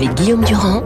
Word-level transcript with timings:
avec 0.00 0.14
Guillaume 0.14 0.42
Durand 0.44 0.82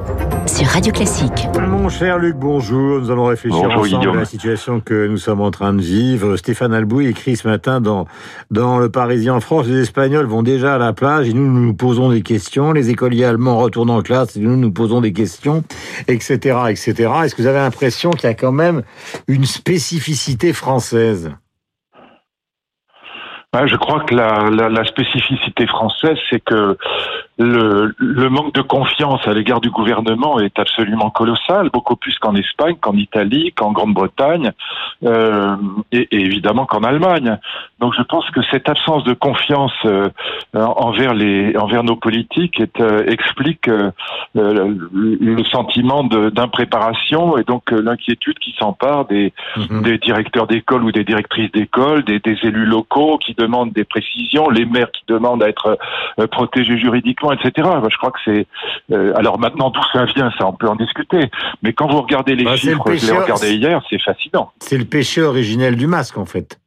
sur 0.48 0.66
Radio 0.66 0.92
Classique. 0.92 1.46
Mon 1.60 1.88
cher 1.88 2.18
Luc, 2.18 2.34
bonjour. 2.34 2.98
Nous 3.00 3.12
allons 3.12 3.26
réfléchir 3.26 3.62
Bonjour, 3.62 3.82
ensemble 3.82 4.00
Guillaume. 4.00 4.16
à 4.16 4.20
la 4.20 4.24
situation 4.24 4.80
que 4.80 5.06
nous 5.06 5.18
sommes 5.18 5.40
en 5.40 5.52
train 5.52 5.72
de 5.72 5.80
vivre. 5.80 6.36
Stéphane 6.36 6.74
Albouy 6.74 7.06
écrit 7.06 7.36
ce 7.36 7.46
matin 7.46 7.80
dans, 7.80 8.08
dans 8.50 8.80
Le 8.80 8.90
Parisien 8.90 9.34
en 9.34 9.40
France, 9.40 9.68
les 9.68 9.82
Espagnols 9.82 10.26
vont 10.26 10.42
déjà 10.42 10.74
à 10.74 10.78
la 10.78 10.92
plage 10.92 11.28
et 11.28 11.32
nous 11.32 11.46
nous 11.46 11.60
nous 11.60 11.74
posons 11.74 12.10
des 12.10 12.22
questions. 12.22 12.72
Les 12.72 12.90
écoliers 12.90 13.24
allemands 13.24 13.58
retournent 13.58 13.90
en 13.90 14.02
classe 14.02 14.34
et 14.36 14.40
nous 14.40 14.56
nous 14.56 14.72
posons 14.72 15.00
des 15.00 15.12
questions, 15.12 15.62
etc., 16.08 16.58
etc. 16.70 17.12
Est-ce 17.22 17.36
que 17.36 17.42
vous 17.42 17.48
avez 17.48 17.58
l'impression 17.58 18.10
qu'il 18.10 18.28
y 18.28 18.32
a 18.32 18.34
quand 18.34 18.52
même 18.52 18.82
une 19.28 19.44
spécificité 19.44 20.52
française? 20.52 21.30
Je 23.66 23.76
crois 23.76 24.00
que 24.00 24.16
la, 24.16 24.50
la, 24.50 24.68
la 24.68 24.84
spécificité 24.84 25.68
française, 25.68 26.18
c'est 26.28 26.42
que 26.42 26.76
le, 27.38 27.94
le 27.98 28.28
manque 28.28 28.54
de 28.54 28.62
confiance 28.62 29.26
à 29.26 29.32
l'égard 29.32 29.60
du 29.60 29.70
gouvernement 29.70 30.38
est 30.40 30.58
absolument 30.58 31.10
colossal, 31.10 31.70
beaucoup 31.72 31.96
plus 31.96 32.18
qu'en 32.18 32.34
Espagne, 32.34 32.76
qu'en 32.80 32.94
Italie, 32.94 33.52
qu'en 33.52 33.72
Grande-Bretagne, 33.72 34.52
euh, 35.04 35.56
et, 35.92 36.08
et 36.12 36.20
évidemment 36.20 36.66
qu'en 36.66 36.82
Allemagne. 36.82 37.38
Donc 37.80 37.94
je 37.96 38.02
pense 38.02 38.28
que 38.30 38.40
cette 38.50 38.68
absence 38.68 39.04
de 39.04 39.14
confiance 39.14 39.72
euh, 39.84 40.08
envers 40.54 41.14
les 41.14 41.56
envers 41.56 41.84
nos 41.84 41.96
politiques 41.96 42.60
est, 42.60 42.80
euh, 42.80 43.04
explique 43.06 43.68
euh, 43.68 43.90
le, 44.34 45.44
sentiment 45.44 46.04
d'impréparation 46.04 47.36
et 47.36 47.44
donc 47.44 47.72
euh, 47.72 47.82
l'inquiétude 47.82 48.38
qui 48.38 48.54
s'empare 48.58 49.04
des, 49.06 49.32
Mhm. 49.56 49.82
des 49.82 49.98
directeurs 49.98 50.46
d'école 50.46 50.84
ou 50.84 50.92
des 50.92 51.04
directrices 51.04 51.50
d'école, 51.52 52.04
des, 52.04 52.18
des 52.18 52.36
élus 52.42 52.66
locaux 52.66 53.18
qui 53.18 53.34
demandent 53.34 53.72
des 53.72 53.84
précisions, 53.84 54.48
les 54.48 54.64
maires 54.64 54.90
qui 54.90 55.02
demandent 55.08 55.42
à 55.42 55.48
être 55.48 55.78
euh, 56.18 56.26
protégés 56.26 56.78
juridiquement, 56.78 57.23
etc. 57.32 57.50
Moi, 57.80 57.88
je 57.90 57.96
crois 57.96 58.10
que 58.10 58.18
c'est. 58.24 58.46
euh, 58.92 59.12
alors 59.16 59.38
maintenant, 59.38 59.70
d'où 59.70 59.80
ça 59.92 60.04
vient, 60.04 60.30
ça, 60.38 60.46
on 60.46 60.52
peut 60.52 60.68
en 60.68 60.76
discuter. 60.76 61.30
Mais 61.62 61.72
quand 61.72 61.88
vous 61.90 62.00
regardez 62.02 62.34
les 62.36 62.44
Bah, 62.44 62.52
le 62.52 62.56
chiffres, 62.56 62.92
je 62.94 63.06
les 63.06 63.18
regardais 63.18 63.54
hier, 63.56 63.82
c'est 63.90 64.00
fascinant. 64.00 64.50
C'est 64.60 64.78
le 64.78 64.84
péché 64.84 65.22
originel 65.22 65.76
du 65.76 65.86
masque, 65.86 66.18
en 66.18 66.26
fait. 66.26 66.58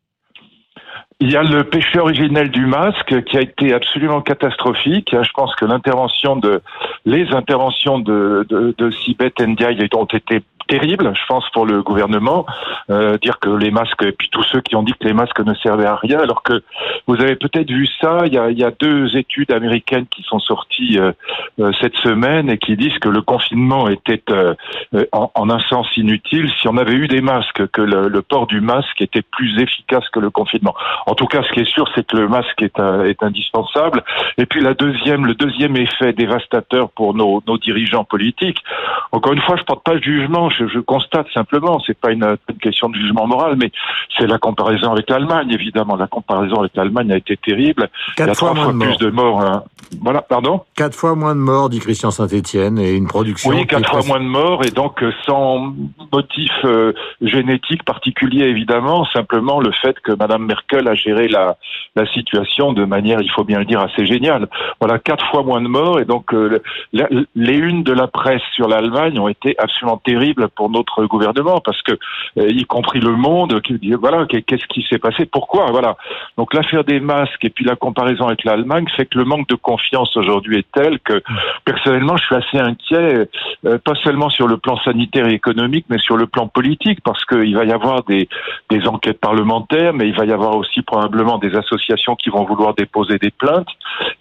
Il 1.20 1.32
y 1.32 1.36
a 1.36 1.42
le 1.42 1.64
péché 1.64 1.98
originel 1.98 2.52
du 2.52 2.68
masque 2.68 3.24
qui 3.24 3.38
a 3.38 3.42
été 3.42 3.74
absolument 3.74 4.22
catastrophique. 4.22 5.10
Je 5.20 5.32
pense 5.34 5.56
que 5.56 5.66
l'intervention 5.66 6.36
de, 6.36 6.62
les 7.06 7.28
interventions 7.34 7.98
de, 7.98 8.46
de, 8.48 8.76
de 8.78 8.92
Sibeth 8.92 9.40
Ndiaye 9.42 9.90
ont 9.96 10.06
été 10.06 10.44
terribles, 10.68 11.12
je 11.16 11.26
pense, 11.28 11.50
pour 11.52 11.66
le 11.66 11.82
gouvernement. 11.82 12.46
Euh, 12.90 13.18
dire 13.18 13.40
que 13.40 13.50
les 13.50 13.72
masques, 13.72 14.04
et 14.04 14.12
puis 14.12 14.30
tous 14.30 14.44
ceux 14.44 14.62
qui 14.62 14.76
ont 14.76 14.84
dit 14.84 14.94
que 14.94 15.08
les 15.08 15.14
masques 15.14 15.40
ne 15.40 15.54
servaient 15.56 15.86
à 15.86 15.96
rien, 15.96 16.20
alors 16.20 16.44
que 16.44 16.64
vous 17.08 17.16
avez 17.22 17.36
peut-être 17.36 17.70
vu 17.70 17.88
ça, 18.02 18.24
il 18.26 18.34
y 18.34 18.38
a, 18.38 18.52
y 18.52 18.64
a 18.64 18.72
deux 18.72 19.16
études 19.18 19.52
américaines 19.52 20.06
qui 20.08 20.24
sont 20.24 20.40
sorties 20.40 21.00
euh, 21.00 21.12
euh, 21.60 21.72
cette 21.82 21.96
semaine 21.98 22.50
et 22.50 22.58
qui 22.58 22.76
disent 22.78 22.98
que 23.00 23.10
le 23.10 23.22
confinement 23.22 23.88
était 23.90 24.22
euh, 24.30 24.54
euh, 24.94 25.06
en, 25.12 25.32
en 25.34 25.50
un 25.50 25.60
sens 25.60 25.88
inutile 25.98 26.50
si 26.60 26.68
on 26.68 26.78
avait 26.78 26.94
eu 26.94 27.08
des 27.08 27.22
masques, 27.22 27.68
que 27.68 27.82
le, 27.82 28.08
le 28.08 28.22
port 28.22 28.48
du 28.48 28.62
masque 28.62 29.02
était 29.02 29.22
plus 29.22 29.60
efficace 29.60 30.08
que 30.10 30.20
le 30.20 30.30
confinement. 30.30 30.76
En 31.06 31.16
tout 31.16 31.28
cas, 31.28 31.44
ce 31.44 31.52
qui 31.54 31.62
est 31.62 31.72
sûr, 31.72 31.88
c'est 31.96 32.06
que 32.06 32.18
le 32.18 32.28
masque 32.28 32.62
est, 32.62 32.80
est 32.80 33.24
indispensable. 33.24 34.04
Et 34.38 34.46
puis 34.46 34.62
la 34.62 34.74
deuxième, 34.74 35.26
le 35.26 35.34
deuxième 35.34 35.76
effet 35.78 36.14
dévastateur 36.14 36.90
pour 36.92 37.14
nos, 37.14 37.42
nos 37.48 37.58
dirigeants 37.58 38.04
politiques. 38.04 38.64
Encore 39.12 39.34
une 39.34 39.42
fois, 39.42 39.56
je 39.58 39.64
porte 39.64 39.84
pas 39.84 39.96
de 39.96 40.04
jugement, 40.04 40.50
je 40.66 40.80
constate 40.80 41.28
simplement, 41.34 41.80
c'est 41.86 41.98
pas 42.00 42.12
une, 42.12 42.38
une 42.50 42.58
question 42.58 42.90
de 42.90 42.96
jugement 42.96 43.28
moral, 43.28 43.56
mais 43.58 43.72
c'est 44.18 44.26
la 44.28 44.38
comparaison 44.40 44.92
avec 44.94 45.10
l'Allemagne, 45.10 45.50
évidemment. 45.52 45.96
La 45.96 46.08
comparaison 46.08 46.62
avec 46.62 46.76
l'Allemagne 46.76 47.12
a 47.12 47.18
été 47.18 47.38
terrible. 47.38 47.90
Il 48.18 48.22
y 48.22 48.24
a 48.24 48.26
Quatre 48.28 48.40
fois 48.40 48.50
trois 48.50 48.54
moins 48.54 48.64
fois 48.64 48.74
de 48.74 48.78
morts. 48.78 48.98
plus 48.98 49.06
de 49.06 49.12
morts. 49.12 49.42
hein. 49.42 49.64
Voilà, 50.02 50.22
pardon? 50.22 50.62
Quatre 50.76 50.96
fois 50.96 51.16
moins 51.16 51.36
de 51.36 51.40
morts, 51.40 51.70
dit 51.70 51.80
Christian 51.80 52.12
Saint-Etienne, 52.12 52.78
et 52.80 52.94
une 52.96 53.08
production. 53.08 53.52
Oui, 53.52 53.66
quatre 53.68 53.90
fois 53.90 54.02
moins 54.08 54.20
de 54.20 54.26
morts 54.26 54.64
et 54.66 54.72
donc 54.72 55.02
euh, 55.04 55.12
sans 55.26 55.74
motif 56.12 56.52
euh, 56.66 56.94
génétique 57.22 57.84
particulier 57.84 58.46
évidemment, 58.46 59.06
simplement 59.14 59.60
le 59.60 59.72
fait 59.72 59.98
que 60.00 60.12
Madame 60.14 60.46
Merkel 60.46 60.88
a 60.88 60.94
géré 60.96 61.28
la, 61.28 61.58
la 61.96 62.06
situation 62.08 62.74
de 62.74 62.86
manière, 62.86 63.22
il 63.22 63.30
faut 63.32 63.44
bien 63.44 63.60
le 63.60 63.66
dire, 63.66 63.80
assez 63.80 64.06
géniale. 64.06 64.48
Voilà, 64.80 65.00
quatre 65.00 65.26
fois 65.32 65.44
moins 65.44 65.62
de 65.62 65.68
morts 65.68 66.00
et 66.00 66.06
donc 66.06 66.34
euh, 66.34 66.60
la- 66.94 67.08
les 67.36 67.54
unes 67.58 67.84
de 67.84 67.94
la 67.94 68.08
presse 68.08 68.42
sur 68.56 68.68
l'Allemagne 68.68 69.20
ont 69.20 69.28
été 69.28 69.56
absolument 69.58 69.98
terribles 69.98 70.47
pour 70.56 70.70
notre 70.70 71.06
gouvernement 71.06 71.60
parce 71.64 71.82
que 71.82 71.94
euh, 72.38 72.50
y 72.50 72.66
compris 72.66 73.00
le 73.00 73.12
Monde 73.16 73.62
qui 73.62 73.74
dit 73.80 73.94
voilà 73.94 74.26
qu'est- 74.26 74.42
qu'est-ce 74.42 74.66
qui 74.68 74.86
s'est 74.90 75.00
passé, 75.00 75.26
pourquoi, 75.26 75.72
voilà. 75.72 75.98
Donc 76.38 76.54
l'affaire 76.54 76.84
des 76.84 77.00
masques 77.00 77.44
et 77.44 77.50
puis 77.50 77.66
la 77.66 77.76
comparaison 77.76 78.28
avec 78.28 78.44
l'Allemagne 78.44 78.86
fait 78.96 79.06
que 79.06 79.18
le 79.18 79.26
manque 79.26 79.48
de 79.50 79.56
confiance 79.56 80.16
aujourd'hui 80.18 80.60
est 80.60 80.72
tel 80.74 81.00
que 81.00 81.22
personnellement 81.66 82.18
je 82.18 82.24
suis 82.26 82.36
assez 82.36 82.60
inquiet 82.60 83.28
euh, 83.66 83.78
pas 83.84 83.96
seulement 84.04 84.30
sur 84.30 84.48
le 84.48 84.58
plan 84.58 84.78
sanitaire 84.78 85.28
et 85.28 85.34
économique, 85.34 85.86
mais 85.90 85.98
sur 85.98 86.18
le 86.18 86.28
plan 86.28 86.48
politique, 86.48 87.00
parce 87.04 87.24
qu'il 87.26 87.56
va 87.56 87.66
y 87.66 87.72
avoir 87.72 88.04
des, 88.04 88.28
des 88.70 88.88
enquêtes 88.88 89.20
parlementaires, 89.20 89.94
mais 89.94 90.08
il 90.08 90.16
va 90.16 90.26
y 90.26 90.32
avoir 90.32 90.56
aussi 90.56 90.82
probablement 90.82 91.38
des 91.38 91.56
associations 91.56 92.16
qui 92.16 92.30
vont 92.30 92.44
vouloir 92.46 92.74
déposer 92.74 93.18
des 93.18 93.32
plaintes. 93.32 93.68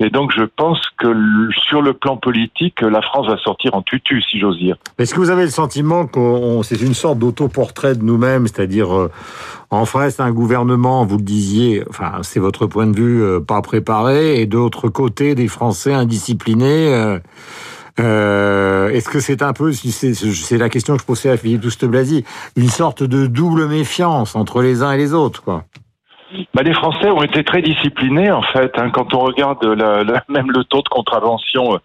Et 0.01 0.11
donc 0.11 0.33
je 0.35 0.45
pense 0.45 0.81
que 0.99 1.07
sur 1.67 1.83
le 1.83 1.93
plan 1.93 2.17
politique, 2.17 2.81
la 2.81 3.03
France 3.03 3.27
va 3.27 3.37
sortir 3.39 3.75
en 3.75 3.83
tutu, 3.83 4.23
si 4.23 4.39
j'ose 4.39 4.59
dire. 4.59 4.77
Est-ce 4.99 5.15
que 5.15 5.21
vous 5.21 5.31
avez 5.31 5.43
le 5.43 5.51
sentiment 5.51 6.07
c'est 6.63 6.81
une 6.81 6.95
sorte 6.95 7.19
d'autoportrait 7.19 7.95
de 7.95 8.03
nous-mêmes, 8.03 8.47
c'est-à-dire 8.47 8.95
euh, 8.95 9.11
en 9.71 9.85
face 9.85 10.21
un 10.21 10.33
gouvernement, 10.33 11.05
vous 11.05 11.17
le 11.17 11.23
disiez, 11.23 11.85
enfin 11.89 12.13
c'est 12.23 12.41
votre 12.41 12.67
point 12.67 12.87
de 12.87 12.97
vue, 12.97 13.23
euh, 13.23 13.41
pas 13.41 13.63
préparé, 13.63 14.41
et 14.41 14.47
d'autre 14.47 14.89
côté 14.89 15.35
des 15.35 15.49
Français 15.49 15.93
indisciplinés. 15.93 16.93
euh, 16.95 17.19
euh, 17.99 18.91
Est-ce 18.91 19.09
que 19.09 19.21
c'est 19.21 19.43
un 19.43 19.53
peu, 19.53 19.73
c'est 19.73 20.59
la 20.59 20.69
question 20.69 20.95
que 20.97 21.01
je 21.01 21.07
posais 21.07 21.31
à 21.31 21.37
Philippe 21.37 21.63
Douste-Blazy, 21.63 22.25
une 22.57 22.69
sorte 22.69 23.03
de 23.03 23.27
double 23.27 23.67
méfiance 23.69 24.37
entre 24.37 24.63
les 24.63 24.83
uns 24.83 24.93
et 24.93 24.99
les 24.99 25.15
autres, 25.15 25.43
quoi? 25.43 25.65
Bah, 26.55 26.63
les 26.63 26.73
Français 26.75 27.11
ont 27.11 27.23
été 27.23 27.45
très 27.45 27.63
disciplinés 27.63 28.31
en 28.31 28.43
fait. 28.43 28.73
hein. 28.79 28.91
quand 28.91 29.15
on 29.15 29.21
regarde 29.21 29.65
la- 29.65 30.05
la- 30.05 30.25
même 30.29 30.51
le 30.51 30.65
taux 30.65 30.83
de 30.83 30.89
contravention 30.89 31.79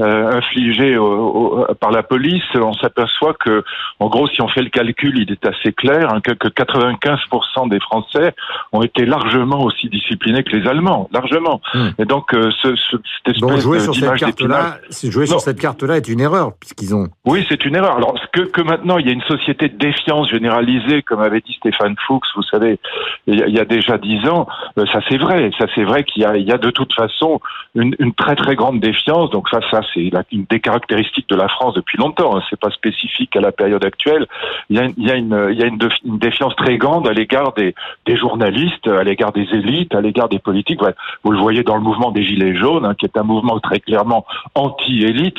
euh, 0.00 0.32
infligé 0.38 0.96
au- 0.96 1.06
au- 1.06 1.74
par 1.74 1.90
la 1.90 2.02
police, 2.02 2.42
on 2.54 2.72
s'aperçoit 2.74 3.34
que, 3.34 3.62
en 4.00 4.08
gros, 4.08 4.26
si 4.28 4.40
on 4.42 4.48
fait 4.48 4.62
le 4.62 4.70
calcul, 4.70 5.18
il 5.18 5.30
est 5.30 5.46
assez 5.46 5.72
clair 5.72 6.12
hein, 6.12 6.20
que, 6.20 6.32
que 6.32 6.48
95% 6.48 7.68
des 7.68 7.80
Français 7.80 8.34
ont 8.72 8.82
été 8.82 9.04
largement 9.06 9.62
aussi 9.62 9.88
disciplinés 9.88 10.42
que 10.42 10.56
les 10.56 10.66
Allemands, 10.68 11.08
largement. 11.12 11.60
Hmm. 11.74 11.88
Et 11.98 12.04
donc, 12.04 12.34
euh, 12.34 12.50
ce, 12.62 12.74
ce- 12.76 12.96
cette 13.24 13.36
espèce 13.36 13.60
jouer 13.62 13.80
sur 13.80 13.94
cette 13.94 14.16
carte-là, 14.16 14.78
jouer 15.04 15.26
sur 15.26 15.40
cette 15.40 15.60
carte-là 15.60 15.96
est 15.96 16.08
une 16.08 16.20
erreur, 16.20 16.52
puisqu'ils 16.58 16.94
ont... 16.94 17.08
Oui, 17.24 17.44
c'est 17.48 17.64
une 17.64 17.76
erreur. 17.76 17.96
Alors 17.96 18.14
que, 18.32 18.42
que 18.42 18.60
maintenant 18.62 18.98
il 18.98 19.06
y 19.06 19.10
a 19.10 19.12
une 19.12 19.22
société 19.22 19.68
de 19.68 19.76
défiance 19.78 20.28
généralisée, 20.30 21.02
comme 21.02 21.20
avait 21.20 21.40
dit 21.40 21.54
Stéphane 21.54 21.94
Fuchs, 22.06 22.24
vous 22.36 22.42
savez, 22.42 22.78
il 23.26 23.38
y 23.38 23.42
a, 23.42 23.46
il 23.46 23.54
y 23.54 23.60
a 23.60 23.64
déjà 23.64 23.93
dix 23.98 24.26
ans, 24.28 24.46
euh, 24.78 24.84
ça 24.92 25.00
c'est 25.08 25.16
vrai. 25.18 25.50
Ça 25.58 25.66
c'est 25.74 25.84
vrai 25.84 26.04
qu'il 26.04 26.22
y 26.22 26.24
a, 26.24 26.36
il 26.36 26.46
y 26.46 26.52
a 26.52 26.58
de 26.58 26.70
toute 26.70 26.92
façon 26.94 27.40
une, 27.74 27.94
une 27.98 28.12
très 28.14 28.36
très 28.36 28.54
grande 28.54 28.80
défiance. 28.80 29.30
Donc 29.30 29.48
ça, 29.48 29.60
ça 29.70 29.80
c'est 29.92 30.10
une 30.32 30.44
des 30.50 30.60
caractéristiques 30.60 31.28
de 31.28 31.36
la 31.36 31.48
France 31.48 31.74
depuis 31.74 31.98
longtemps. 31.98 32.36
hein. 32.36 32.42
C'est 32.50 32.58
pas 32.60 32.70
spécifique 32.70 33.34
à 33.36 33.40
la 33.40 33.52
période 33.52 33.84
actuelle. 33.84 34.26
Il 34.70 34.76
y 34.76 34.80
a, 34.80 34.84
une- 34.84 34.94
il 34.96 35.06
y 35.06 35.10
a 35.10 35.14
une, 35.16 35.48
il 35.50 35.58
y 35.58 35.62
a 35.62 35.66
une, 35.66 35.78
déf- 35.78 35.98
une 36.04 36.18
défiance 36.18 36.54
très 36.56 36.76
grande 36.78 37.08
à 37.08 37.12
l'égard 37.12 37.52
des, 37.54 37.74
des 38.06 38.16
journalistes, 38.16 38.86
à 38.88 39.02
l'égard 39.04 39.32
des 39.32 39.46
élites, 39.52 39.94
à 39.94 40.00
l'égard 40.00 40.28
des 40.28 40.38
politiques. 40.38 40.82
Ouais, 40.82 40.94
Vous 41.24 41.32
le 41.32 41.38
voyez 41.38 41.62
dans 41.62 41.76
le 41.76 41.82
mouvement 41.82 42.10
des 42.10 42.22
Gilets 42.24 42.54
jaunes, 42.56 42.84
hein, 42.84 42.94
qui 42.98 43.06
est 43.06 43.16
un 43.16 43.22
mouvement 43.22 43.58
très 43.60 43.80
clairement 43.80 44.24
anti-élite. 44.54 45.38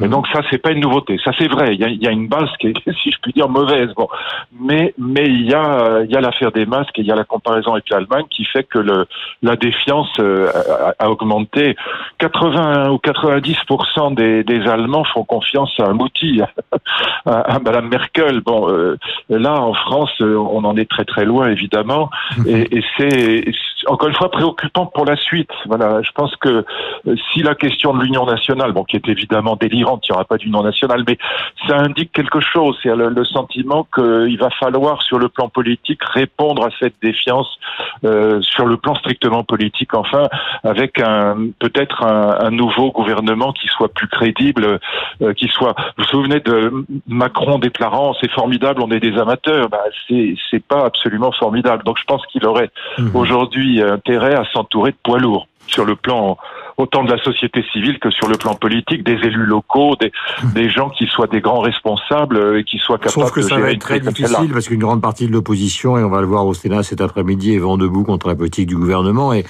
Et 0.00 0.08
donc 0.08 0.26
ça, 0.28 0.40
c'est 0.50 0.58
pas 0.58 0.72
une 0.72 0.80
nouveauté. 0.80 1.18
Ça, 1.24 1.32
c'est 1.38 1.48
vrai. 1.48 1.74
Il 1.74 1.80
y 1.80 1.84
a, 1.84 1.88
il 1.88 2.02
y 2.02 2.06
a 2.06 2.10
une 2.10 2.28
base 2.28 2.48
qui 2.60 2.68
est, 2.68 2.90
si 3.02 3.10
je 3.10 3.18
puis 3.22 3.32
dire, 3.32 3.48
mauvaise. 3.48 3.90
Bon, 3.96 4.08
mais 4.60 4.94
mais 4.98 5.24
il 5.26 5.42
y 5.48 5.54
a 5.54 6.02
il 6.04 6.10
y 6.10 6.16
a 6.16 6.20
l'affaire 6.20 6.52
des 6.52 6.66
masques 6.66 6.98
et 6.98 7.02
il 7.02 7.06
y 7.06 7.12
a 7.12 7.16
la 7.16 7.24
comparaison 7.24 7.72
avec 7.72 7.85
l'Allemagne 7.90 8.26
qui 8.30 8.44
fait 8.44 8.64
que 8.64 8.78
le 8.78 9.06
la 9.42 9.56
défiance 9.56 10.12
euh, 10.18 10.50
a, 10.98 11.04
a 11.04 11.10
augmenté. 11.10 11.76
80 12.18 12.90
ou 12.90 12.98
90 12.98 13.56
des, 14.12 14.44
des 14.44 14.66
Allemands 14.68 15.04
font 15.04 15.24
confiance 15.24 15.72
à 15.78 15.84
un 15.84 15.98
outil, 15.98 16.40
à, 17.26 17.32
à 17.32 17.58
Madame 17.58 17.88
Merkel. 17.88 18.40
Bon, 18.40 18.68
euh, 18.70 18.96
là 19.28 19.54
en 19.54 19.74
France, 19.74 20.12
euh, 20.20 20.36
on 20.36 20.64
en 20.64 20.76
est 20.76 20.88
très 20.88 21.04
très 21.04 21.24
loin 21.24 21.48
évidemment, 21.48 22.10
et, 22.46 22.78
et 22.78 22.84
c'est 22.96 23.44
encore 23.86 24.08
une 24.08 24.14
fois 24.14 24.30
préoccupant 24.30 24.86
pour 24.86 25.04
la 25.04 25.16
suite. 25.16 25.50
Voilà, 25.66 26.02
je 26.02 26.10
pense 26.12 26.34
que 26.36 26.64
si 27.32 27.42
la 27.42 27.54
question 27.54 27.94
de 27.94 28.02
l'union 28.02 28.26
nationale, 28.26 28.72
bon, 28.72 28.84
qui 28.84 28.96
est 28.96 29.08
évidemment 29.08 29.56
délirante, 29.56 30.04
il 30.08 30.12
n'y 30.12 30.16
aura 30.16 30.24
pas 30.24 30.36
d'union 30.36 30.62
nationale, 30.62 31.04
mais 31.06 31.18
ça 31.68 31.76
indique 31.78 32.12
quelque 32.12 32.40
chose. 32.40 32.78
C'est 32.82 32.94
le, 32.94 33.08
le 33.08 33.24
sentiment 33.24 33.86
qu'il 33.94 34.38
va 34.38 34.50
falloir, 34.50 35.02
sur 35.02 35.18
le 35.18 35.28
plan 35.28 35.48
politique, 35.48 36.00
répondre 36.02 36.64
à 36.64 36.70
cette 36.80 36.94
défiance 37.02 37.58
euh, 38.04 38.40
sur 38.42 38.66
le 38.66 38.76
plan 38.76 38.94
strictement 38.94 39.44
politique. 39.44 39.94
Enfin, 39.94 40.28
avec 40.64 41.00
un 41.00 41.36
peut-être 41.58 42.02
un, 42.04 42.36
un 42.40 42.50
nouveau 42.50 42.90
gouvernement 42.92 43.52
qui 43.52 43.68
soit 43.68 43.88
plus 43.88 44.08
crédible, 44.08 44.78
euh, 45.22 45.32
qui 45.34 45.48
soit. 45.48 45.74
Vous 45.96 46.04
vous 46.04 46.04
souvenez 46.04 46.40
de 46.40 46.72
Macron 47.06 47.58
déclarant 47.58 48.14
c'est 48.20 48.30
formidable, 48.30 48.82
on 48.82 48.90
est 48.90 49.00
des 49.00 49.18
amateurs. 49.18 49.68
Bah, 49.68 49.78
c'est 50.08 50.34
c'est 50.50 50.64
pas 50.64 50.84
absolument 50.84 51.32
formidable. 51.32 51.82
Donc 51.84 51.98
je 51.98 52.04
pense 52.04 52.24
qu'il 52.26 52.44
aurait 52.46 52.70
Mhm. 52.98 53.10
aujourd'hui 53.14 53.82
intérêt 53.82 54.34
à 54.34 54.44
s'entourer 54.52 54.92
de 54.92 54.96
poids 55.02 55.18
lourds 55.18 55.46
sur 55.66 55.84
le 55.84 55.96
plan 55.96 56.36
autant 56.76 57.04
de 57.04 57.10
la 57.10 57.18
société 57.22 57.64
civile 57.72 57.98
que 57.98 58.10
sur 58.10 58.28
le 58.28 58.36
plan 58.36 58.54
politique, 58.54 59.02
des 59.02 59.14
élus 59.14 59.46
locaux, 59.46 59.96
des, 60.00 60.12
des 60.54 60.68
gens 60.68 60.90
qui 60.90 61.06
soient 61.06 61.26
des 61.26 61.40
grands 61.40 61.60
responsables 61.60 62.58
et 62.58 62.64
qui 62.64 62.78
soient 62.78 62.98
capables 62.98 63.12
Sauf 63.12 63.32
que 63.32 63.40
de 63.40 63.46
ça 63.46 63.58
va 63.58 63.72
être 63.72 63.80
très 63.80 64.00
difficile 64.00 64.52
parce 64.52 64.68
qu'une 64.68 64.80
grande 64.80 65.02
partie 65.02 65.26
de 65.26 65.32
l'opposition, 65.32 65.98
et 65.98 66.04
on 66.04 66.10
va 66.10 66.20
le 66.20 66.26
voir 66.26 66.46
au 66.46 66.54
Sénat 66.54 66.82
cet 66.82 67.00
après-midi, 67.00 67.54
est 67.54 67.58
vent 67.58 67.78
debout 67.78 68.04
contre 68.04 68.28
la 68.28 68.34
politique 68.34 68.66
du 68.66 68.76
gouvernement. 68.76 69.32
Et 69.32 69.44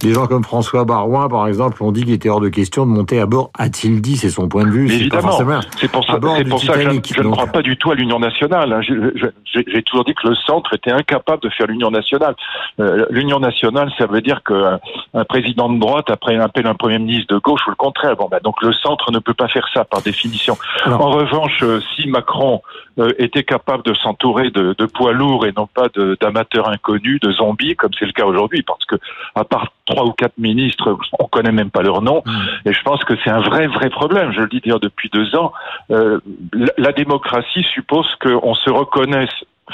des 0.00 0.12
gens 0.12 0.26
comme 0.26 0.44
François 0.44 0.84
Barouin, 0.84 1.28
par 1.28 1.46
exemple, 1.48 1.82
ont 1.82 1.92
dit 1.92 2.04
qu'il 2.04 2.14
était 2.14 2.28
hors 2.28 2.40
de 2.40 2.48
question 2.48 2.86
de 2.86 2.90
monter 2.90 3.20
à 3.20 3.26
bord. 3.26 3.50
A-t-il 3.58 4.00
dit 4.00 4.16
C'est 4.16 4.30
son 4.30 4.48
point 4.48 4.64
de 4.64 4.70
vue. 4.70 4.86
Évidemment. 4.90 5.32
C'est 5.76 5.90
pour 5.90 6.04
ça, 6.04 6.18
pour 6.18 6.62
ça 6.62 6.74
que 6.74 6.80
je, 6.80 7.14
je 7.14 7.22
ne 7.22 7.30
crois 7.30 7.46
pas 7.46 7.62
du 7.62 7.76
tout 7.76 7.90
à 7.90 7.94
l'Union 7.94 8.18
nationale. 8.18 8.72
Hein. 8.72 8.80
J'ai 8.82 9.82
toujours 9.82 10.04
dit 10.04 10.14
que 10.14 10.28
le 10.28 10.34
centre 10.34 10.74
était 10.74 10.92
incapable 10.92 11.42
de 11.42 11.50
faire 11.50 11.66
l'Union 11.66 11.90
nationale. 11.90 12.34
Euh, 12.78 13.06
L'Union 13.10 13.40
nationale, 13.40 13.90
ça 13.98 14.06
veut 14.06 14.20
dire 14.20 14.42
qu'un 14.42 14.78
un 15.14 15.24
président 15.24 15.68
de 15.68 15.78
droite 15.78 16.10
après 16.10 16.36
appelle 16.36 16.66
un 16.70 16.74
premier 16.74 16.98
ministre 16.98 17.34
de 17.34 17.38
gauche 17.38 17.60
ou 17.66 17.70
le 17.70 17.76
contraire. 17.76 18.16
Bon, 18.16 18.28
bah, 18.30 18.40
donc 18.42 18.62
le 18.62 18.72
centre 18.72 19.10
ne 19.12 19.18
peut 19.18 19.34
pas 19.34 19.48
faire 19.48 19.68
ça 19.72 19.84
par 19.84 20.02
définition. 20.02 20.56
en 20.86 21.10
revanche, 21.10 21.58
euh, 21.62 21.80
si 21.94 22.08
Macron 22.08 22.62
euh, 22.98 23.12
était 23.18 23.44
capable 23.44 23.82
de 23.82 23.94
s'entourer 23.94 24.50
de, 24.50 24.74
de, 24.76 24.86
poids 24.86 25.12
lourds 25.12 25.46
et 25.46 25.52
non 25.56 25.66
pas 25.66 25.88
d'amateurs 26.20 26.68
inconnus, 26.68 27.20
de 27.20 27.32
zombies, 27.32 27.76
comme 27.76 27.90
c'est 27.98 28.06
le 28.06 28.12
cas 28.12 28.24
aujourd'hui, 28.24 28.62
parce 28.62 28.84
que 28.84 28.96
à 29.34 29.44
part 29.44 29.72
trois 29.86 30.04
ou 30.04 30.12
quatre 30.12 30.38
ministres, 30.38 30.96
on 31.18 31.26
connaît 31.26 31.52
même 31.52 31.70
pas 31.70 31.82
leur 31.82 32.02
nom, 32.02 32.22
mmh. 32.24 32.68
et 32.68 32.72
je 32.72 32.82
pense 32.82 33.02
que 33.04 33.14
c'est 33.24 33.30
un 33.30 33.40
vrai 33.40 33.66
vrai 33.66 33.90
problème. 33.90 34.32
Je 34.32 34.40
le 34.40 34.48
dis 34.48 34.60
d'ailleurs 34.60 34.80
depuis 34.80 35.10
deux 35.10 35.34
ans. 35.36 35.52
Euh, 35.90 36.20
la, 36.52 36.72
la 36.78 36.92
démocratie 36.92 37.64
suppose 37.74 38.06
qu'on 38.20 38.54
se 38.54 38.70
reconnaisse 38.70 39.30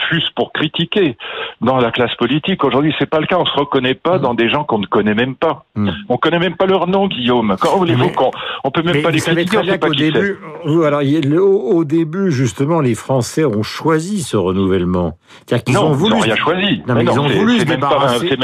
fût 0.09 0.23
pour 0.35 0.53
critiquer 0.53 1.17
dans 1.61 1.77
la 1.79 1.91
classe 1.91 2.15
politique. 2.17 2.65
Aujourd'hui, 2.65 2.95
c'est 2.99 3.09
pas 3.09 3.21
le 3.21 3.27
cas. 3.27 3.37
On 3.39 3.47
se 3.47 3.57
reconnaît 3.57 3.95
pas 3.95 4.19
mm. 4.19 4.23
dans 4.23 4.35
des 4.35 4.49
gens 4.49 4.65
qu'on 4.65 4.79
ne 4.79 4.87
connaît 4.87 5.15
même 5.15 5.35
pas. 5.35 5.65
Mm. 5.75 5.91
On 6.09 6.17
connaît 6.17 6.39
même 6.39 6.57
pas 6.57 6.67
leur 6.67 6.87
nom, 6.87 7.07
Guillaume. 7.07 7.57
Quand 7.61 7.77
voulez-vous 7.79 8.11
qu'on 8.11 8.31
on 8.65 8.71
peut 8.71 8.83
même 8.83 9.03
pas 9.03 9.11
les 9.11 9.21
critiquer 9.21 9.59
au 9.59 9.95
début, 9.95 10.39
alors 10.85 11.03
au, 11.41 11.85
début 11.85 12.31
justement, 12.31 12.81
les 12.81 12.95
Français 12.95 13.45
ont 13.45 13.63
choisi 13.63 14.23
ce 14.23 14.37
renouvellement. 14.37 15.19
C'est-à-dire 15.47 15.65
qu'ils 15.65 15.79
ont 15.79 15.93
voulu. 15.93 16.15
Non, 16.15 16.21
rien 16.21 16.37
choisi. 16.37 16.83
Non, 16.87 16.95
mais, 16.95 17.05
ils 17.05 17.11
ont 17.11 17.29
voulu 17.29 17.59
C'est 17.59 17.69
même 17.69 17.81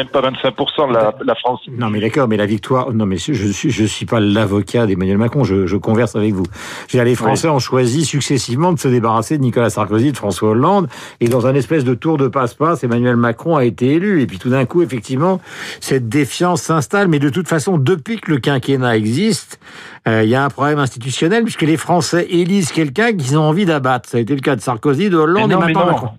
pas 0.08 0.20
25% 0.20 0.88
de 0.88 0.94
la, 0.94 1.14
la 1.24 1.34
France. 1.34 1.60
Non, 1.70 1.90
mais 1.90 2.00
d'accord, 2.00 2.28
mais 2.28 2.36
la 2.36 2.46
victoire. 2.46 2.92
Non, 2.92 3.06
mais 3.06 3.16
je 3.16 3.32
suis 3.32 3.70
je 3.70 3.84
suis 3.84 4.06
pas 4.06 4.20
l'avocat 4.20 4.86
d'Emmanuel 4.86 5.18
Macron. 5.18 5.44
Je, 5.44 5.66
je, 5.66 5.76
converse 5.76 6.14
avec 6.14 6.34
vous. 6.34 6.44
Les 6.92 7.14
Français 7.14 7.48
ont 7.48 7.58
choisi 7.58 8.04
successivement 8.04 8.72
de 8.72 8.78
se 8.78 8.88
débarrasser 8.88 9.38
de 9.38 9.42
Nicolas 9.42 9.70
Sarkozy, 9.70 10.12
de 10.12 10.16
François 10.16 10.50
Hollande, 10.50 10.88
et 11.20 11.28
dans 11.28 11.41
un 11.46 11.54
espèce 11.54 11.84
de 11.84 11.94
tour 11.94 12.18
de 12.18 12.28
passe-passe, 12.28 12.84
Emmanuel 12.84 13.16
Macron 13.16 13.56
a 13.56 13.64
été 13.64 13.94
élu. 13.94 14.22
Et 14.22 14.26
puis 14.26 14.38
tout 14.38 14.50
d'un 14.50 14.64
coup, 14.64 14.82
effectivement, 14.82 15.40
cette 15.80 16.08
défiance 16.08 16.62
s'installe. 16.62 17.08
Mais 17.08 17.18
de 17.18 17.28
toute 17.28 17.48
façon, 17.48 17.78
depuis 17.78 18.20
que 18.20 18.30
le 18.30 18.38
quinquennat 18.38 18.96
existe, 18.96 19.60
euh, 20.08 20.22
il 20.24 20.30
y 20.30 20.34
a 20.34 20.44
un 20.44 20.50
problème 20.50 20.78
institutionnel 20.78 21.44
puisque 21.44 21.62
les 21.62 21.76
Français 21.76 22.26
élisent 22.30 22.72
quelqu'un 22.72 23.12
qu'ils 23.12 23.38
ont 23.38 23.42
envie 23.42 23.66
d'abattre. 23.66 24.08
Ça 24.08 24.18
a 24.18 24.20
été 24.20 24.34
le 24.34 24.40
cas 24.40 24.56
de 24.56 24.60
Sarkozy, 24.60 25.10
de 25.10 25.16
Hollande 25.16 25.52
et 25.52 25.56
maintenant 25.56 25.86
Macron. 25.86 26.10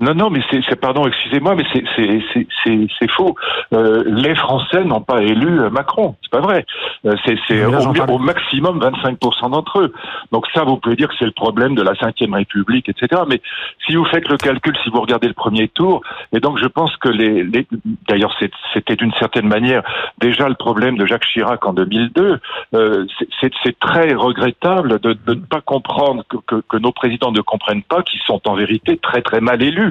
Non, 0.00 0.14
non, 0.14 0.30
mais 0.30 0.40
c'est, 0.50 0.80
pardon, 0.80 1.06
excusez-moi, 1.06 1.54
mais 1.54 1.64
c'est, 1.74 1.84
c'est, 1.94 2.22
c'est, 2.64 2.86
c'est, 2.98 3.10
faux. 3.10 3.34
Euh, 3.74 4.02
les 4.06 4.34
Français 4.34 4.82
n'ont 4.82 5.02
pas 5.02 5.20
élu 5.22 5.60
euh, 5.60 5.68
Macron, 5.68 6.16
c'est 6.22 6.30
pas 6.30 6.40
vrai. 6.40 6.64
Euh, 7.04 7.14
c'est, 7.26 7.36
c'est 7.46 7.62
au, 7.66 7.92
au, 8.08 8.18
maximum 8.18 8.80
25% 8.80 9.50
d'entre 9.50 9.80
eux. 9.80 9.92
Donc 10.32 10.46
ça, 10.54 10.64
vous 10.64 10.78
pouvez 10.78 10.96
dire 10.96 11.08
que 11.08 11.14
c'est 11.18 11.26
le 11.26 11.32
problème 11.32 11.74
de 11.74 11.82
la 11.82 11.94
Cinquième 11.96 12.32
République, 12.32 12.88
etc. 12.88 13.22
Mais 13.28 13.42
si 13.86 13.94
vous 13.94 14.06
faites 14.06 14.26
le 14.28 14.38
calcul, 14.38 14.74
si 14.82 14.88
vous 14.88 15.02
regardez 15.02 15.28
le 15.28 15.34
premier 15.34 15.68
tour, 15.68 16.00
et 16.32 16.40
donc 16.40 16.58
je 16.58 16.66
pense 16.66 16.96
que 16.96 17.10
les, 17.10 17.44
les 17.44 17.66
d'ailleurs 18.08 18.34
c'était 18.72 18.96
d'une 18.96 19.12
certaine 19.18 19.48
manière 19.48 19.82
déjà 20.18 20.48
le 20.48 20.54
problème 20.54 20.96
de 20.96 21.04
Jacques 21.04 21.26
Chirac 21.26 21.66
en 21.66 21.74
2002. 21.74 22.40
Euh, 22.74 23.06
c'est, 23.40 23.52
c'est 23.62 23.78
très 23.78 24.14
regrettable 24.14 24.98
de, 25.00 25.12
de 25.12 25.34
ne 25.34 25.40
pas 25.40 25.60
comprendre 25.60 26.22
que, 26.28 26.38
que, 26.46 26.62
que 26.66 26.76
nos 26.78 26.92
présidents 26.92 27.32
ne 27.32 27.42
comprennent 27.42 27.82
pas 27.82 28.02
qu'ils 28.02 28.20
sont 28.20 28.40
en 28.48 28.54
vérité 28.54 28.96
très 28.96 29.20
très 29.20 29.42
mal 29.42 29.62
élus. 29.62 29.89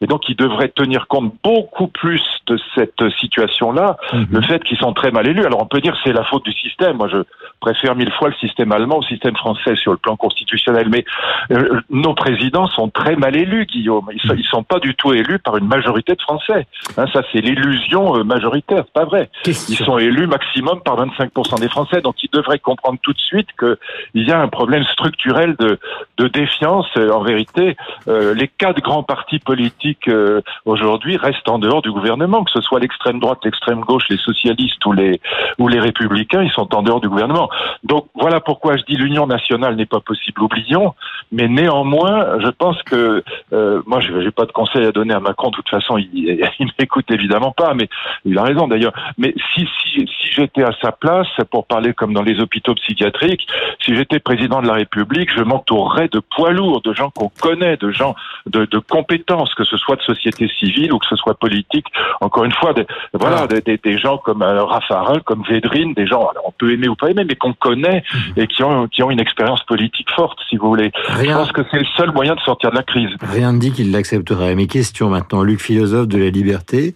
Et 0.00 0.06
donc, 0.06 0.28
ils 0.28 0.36
devraient 0.36 0.68
tenir 0.68 1.06
compte 1.06 1.34
beaucoup 1.42 1.88
plus 1.88 2.22
de 2.46 2.58
cette 2.74 3.08
situation-là, 3.20 3.96
mhm. 4.12 4.26
le 4.30 4.40
fait 4.42 4.62
qu'ils 4.64 4.78
sont 4.78 4.92
très 4.92 5.10
mal 5.10 5.26
élus. 5.26 5.44
Alors, 5.44 5.62
on 5.62 5.66
peut 5.66 5.80
dire 5.80 5.92
que 5.92 5.98
c'est 6.04 6.12
la 6.12 6.24
faute 6.24 6.44
du 6.44 6.52
système. 6.52 6.96
Moi, 6.96 7.08
je 7.08 7.18
préfère 7.60 7.94
mille 7.94 8.12
fois 8.12 8.28
le 8.28 8.34
système 8.34 8.72
allemand 8.72 8.98
au 8.98 9.02
système 9.02 9.36
français 9.36 9.76
sur 9.76 9.92
le 9.92 9.98
plan 9.98 10.16
constitutionnel. 10.16 10.88
Mais 10.88 11.04
euh, 11.50 11.80
nos 11.90 12.14
présidents 12.14 12.66
sont 12.66 12.88
très 12.88 13.16
mal 13.16 13.36
élus, 13.36 13.66
Guillaume. 13.66 14.10
Ils 14.12 14.20
sont, 14.20 14.36
sont 14.50 14.62
pas 14.62 14.78
du 14.78 14.94
tout 14.94 15.12
élus 15.12 15.38
par 15.38 15.56
une 15.56 15.66
majorité 15.66 16.14
de 16.14 16.22
Français. 16.22 16.66
Hein, 16.96 17.06
ça, 17.12 17.22
c'est 17.32 17.40
l'illusion 17.40 18.16
euh, 18.16 18.24
majoritaire. 18.24 18.84
Pas 18.92 19.04
vrai. 19.04 19.30
Ils 19.46 19.54
sont 19.54 19.98
élus 19.98 20.26
maximum 20.26 20.80
par 20.80 21.04
25% 21.04 21.60
des 21.60 21.68
Français. 21.68 22.00
Donc, 22.00 22.22
ils 22.22 22.30
devraient 22.32 22.58
comprendre 22.58 22.98
tout 23.02 23.12
de 23.12 23.20
suite 23.20 23.48
qu'il 23.58 24.22
y 24.22 24.30
a 24.30 24.40
un 24.40 24.48
problème 24.48 24.84
structurel 24.84 25.56
de, 25.58 25.78
de 26.18 26.28
défiance. 26.28 26.86
En 26.96 27.22
vérité, 27.22 27.76
euh, 28.08 28.34
les 28.34 28.48
quatre 28.48 28.80
grands 28.80 29.02
partis 29.02 29.38
politiques 29.38 30.08
euh, 30.08 30.40
aujourd'hui 30.64 31.16
restent 31.16 31.48
en 31.48 31.58
dehors 31.58 31.82
du 31.82 31.90
que 32.42 32.50
ce 32.50 32.60
soit 32.60 32.80
l'extrême 32.80 33.20
droite, 33.20 33.38
l'extrême 33.44 33.80
gauche, 33.80 34.04
les 34.10 34.16
socialistes 34.16 34.84
ou 34.86 34.92
les 34.92 35.20
ou 35.58 35.68
les 35.68 35.78
républicains, 35.78 36.42
ils 36.42 36.50
sont 36.50 36.74
en 36.74 36.82
dehors 36.82 37.00
du 37.00 37.08
gouvernement. 37.08 37.48
Donc 37.84 38.06
voilà 38.14 38.40
pourquoi 38.40 38.76
je 38.76 38.82
dis 38.84 38.96
l'union 38.96 39.26
nationale 39.26 39.76
n'est 39.76 39.86
pas 39.86 40.00
possible, 40.00 40.42
oublions. 40.42 40.94
Mais 41.30 41.48
néanmoins, 41.48 42.40
je 42.40 42.48
pense 42.48 42.82
que 42.82 43.22
euh, 43.52 43.82
moi, 43.86 44.00
je 44.00 44.12
n'ai 44.12 44.30
pas 44.30 44.46
de 44.46 44.52
conseil 44.52 44.84
à 44.84 44.92
donner 44.92 45.14
à 45.14 45.20
Macron. 45.20 45.50
De 45.50 45.56
toute 45.56 45.68
façon, 45.68 45.98
il, 45.98 46.08
il 46.58 46.70
m'écoute 46.78 47.10
évidemment 47.10 47.52
pas, 47.52 47.74
mais 47.74 47.88
il 48.24 48.38
a 48.38 48.42
raison 48.42 48.66
d'ailleurs. 48.66 48.94
Mais 49.18 49.34
si 49.54 49.68
si 49.82 50.06
si 50.06 50.32
j'étais 50.32 50.62
à 50.62 50.72
sa 50.82 50.92
place, 50.92 51.28
pour 51.50 51.66
parler 51.66 51.92
comme 51.94 52.12
dans 52.12 52.22
les 52.22 52.40
hôpitaux 52.40 52.74
psychiatriques, 52.74 53.46
si 53.84 53.94
j'étais 53.94 54.18
président 54.18 54.62
de 54.62 54.66
la 54.66 54.74
République, 54.74 55.30
je 55.34 55.42
m'entourerais 55.42 56.08
de 56.08 56.20
poids 56.20 56.50
lourds, 56.50 56.80
de 56.82 56.92
gens 56.92 57.10
qu'on 57.10 57.28
connaît, 57.28 57.76
de 57.76 57.90
gens 57.90 58.14
de, 58.46 58.64
de 58.64 58.78
compétences, 58.78 59.54
que 59.54 59.64
ce 59.64 59.76
soit 59.76 59.96
de 59.96 60.02
société 60.02 60.48
civile 60.58 60.92
ou 60.92 60.98
que 60.98 61.06
ce 61.06 61.16
soit 61.16 61.34
politique. 61.34 61.86
Encore 62.24 62.44
une 62.44 62.52
fois, 62.52 62.72
des, 62.72 62.86
voilà, 63.12 63.42
ah. 63.42 63.46
des, 63.46 63.76
des, 63.76 63.98
gens 63.98 64.18
comme 64.18 64.42
euh, 64.42 64.64
Raffarin, 64.64 65.20
comme 65.24 65.42
Védrine, 65.48 65.92
des 65.94 66.06
gens, 66.06 66.26
alors 66.26 66.44
on 66.46 66.52
peut 66.52 66.72
aimer 66.72 66.88
ou 66.88 66.96
pas 66.96 67.10
aimer, 67.10 67.24
mais 67.28 67.36
qu'on 67.36 67.52
connaît 67.52 68.02
mhm. 68.12 68.42
et 68.42 68.46
qui 68.46 68.62
ont, 68.62 68.88
qui 68.88 69.02
ont 69.02 69.10
une 69.10 69.20
expérience 69.20 69.62
politique 69.64 70.08
forte, 70.14 70.38
si 70.48 70.56
vous 70.56 70.68
voulez. 70.68 70.90
Je 71.20 71.30
pense 71.30 71.52
que 71.52 71.62
c'est 71.70 71.80
le 71.80 71.86
seul 71.96 72.12
moyen 72.12 72.34
de 72.34 72.40
sortir 72.40 72.70
de 72.70 72.76
la 72.76 72.82
crise. 72.82 73.10
Rien 73.20 73.52
ne 73.52 73.58
dit 73.58 73.72
qu'il 73.72 73.92
l'accepterait. 73.92 74.54
Mes 74.54 74.66
questions 74.66 75.10
maintenant, 75.10 75.42
Luc, 75.42 75.60
philosophe 75.60 76.08
de 76.08 76.18
la 76.18 76.30
liberté. 76.30 76.94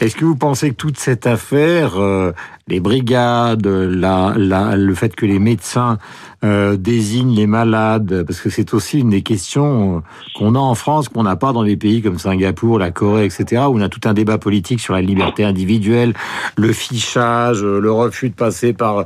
Est-ce 0.00 0.14
que 0.14 0.24
vous 0.24 0.36
pensez 0.36 0.70
que 0.70 0.76
toute 0.76 0.98
cette 0.98 1.26
affaire, 1.26 1.98
euh, 1.98 2.32
les 2.68 2.80
brigades, 2.80 3.64
la, 3.64 4.34
la, 4.36 4.74
le 4.74 4.94
fait 4.96 5.14
que 5.14 5.24
les 5.24 5.38
médecins 5.38 5.98
euh, 6.42 6.76
désignent 6.76 7.36
les 7.36 7.46
malades, 7.46 8.24
parce 8.26 8.40
que 8.40 8.50
c'est 8.50 8.74
aussi 8.74 8.98
une 8.98 9.10
des 9.10 9.22
questions 9.22 10.02
qu'on 10.34 10.56
a 10.56 10.58
en 10.58 10.74
France, 10.74 11.08
qu'on 11.08 11.22
n'a 11.22 11.36
pas 11.36 11.52
dans 11.52 11.62
les 11.62 11.76
pays 11.76 12.02
comme 12.02 12.18
Singapour, 12.18 12.80
la 12.80 12.90
Corée, 12.90 13.26
etc., 13.26 13.62
où 13.68 13.78
on 13.78 13.80
a 13.80 13.88
tout 13.88 14.00
un 14.04 14.14
débat 14.14 14.38
politique 14.38 14.80
sur 14.80 14.94
la 14.94 15.00
liberté 15.00 15.44
individuelle, 15.44 16.12
le 16.56 16.72
fichage, 16.72 17.62
le 17.62 17.92
refus 17.92 18.30
de 18.30 18.34
passer 18.34 18.72
par 18.72 19.04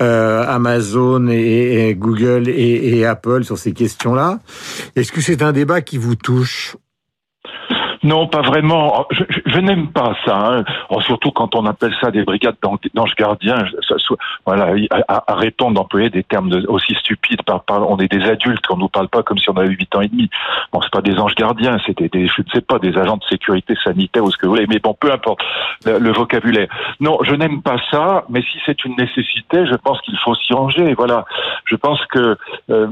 euh, 0.00 0.46
Amazon 0.48 1.28
et, 1.28 1.94
Google 1.94 2.48
et 2.48 3.04
Apple 3.04 3.44
sur 3.44 3.58
ces 3.58 3.72
questions-là. 3.72 4.38
Est-ce 4.96 5.12
que 5.12 5.20
c'est 5.20 5.42
un 5.42 5.52
débat 5.52 5.82
qui 5.82 5.98
vous 5.98 6.14
touche? 6.14 6.76
Non, 8.02 8.26
pas 8.26 8.42
vraiment. 8.42 9.06
Je, 9.10 9.22
je, 9.46 9.60
n'aime 9.60 9.88
pas 9.88 10.16
ça, 10.24 10.36
hein. 10.36 10.64
oh, 10.90 11.00
surtout 11.00 11.30
quand 11.30 11.54
on 11.54 11.66
appelle 11.66 11.94
ça 12.00 12.10
des 12.10 12.24
brigades 12.24 12.56
d'anges 12.94 13.14
gardiens. 13.16 13.64
voilà, 14.44 14.74
arrêtons 15.28 15.70
d'employer 15.70 16.10
des 16.10 16.24
termes 16.24 16.52
aussi 16.66 16.94
stupides. 16.94 17.42
Par, 17.42 17.62
on 17.68 17.96
est 17.98 18.10
des 18.12 18.24
adultes, 18.24 18.64
on 18.70 18.76
nous 18.76 18.88
parle 18.88 19.08
pas 19.08 19.22
comme 19.22 19.38
si 19.38 19.48
on 19.50 19.56
avait 19.56 19.70
8 19.70 19.94
ans 19.94 20.00
et 20.00 20.08
demi. 20.08 20.28
Bon, 20.72 20.80
c'est 20.82 20.90
pas 20.90 21.00
des 21.00 21.16
anges 21.18 21.36
gardiens, 21.36 21.78
c'était 21.86 22.08
des, 22.08 22.26
je 22.26 22.42
ne 22.42 22.50
sais 22.52 22.60
pas, 22.60 22.80
des 22.80 22.96
agents 22.98 23.18
de 23.18 23.24
sécurité 23.24 23.74
sanitaire 23.84 24.24
ou 24.24 24.30
ce 24.30 24.36
que 24.36 24.46
vous 24.46 24.54
voulez. 24.54 24.66
Mais 24.68 24.80
bon, 24.80 24.96
peu 24.98 25.12
importe 25.12 25.40
le, 25.86 26.12
vocabulaire. 26.12 26.68
Non, 27.00 27.18
je 27.22 27.34
n'aime 27.34 27.62
pas 27.62 27.76
ça. 27.90 28.24
Mais 28.28 28.42
si 28.42 28.58
c'est 28.66 28.84
une 28.84 28.96
nécessité, 28.96 29.64
je 29.66 29.76
pense 29.76 30.00
qu'il 30.00 30.18
faut 30.18 30.34
s'y 30.34 30.52
ranger. 30.52 30.94
Voilà, 30.94 31.24
je 31.66 31.76
pense 31.76 32.04
que 32.06 32.36
euh, 32.70 32.88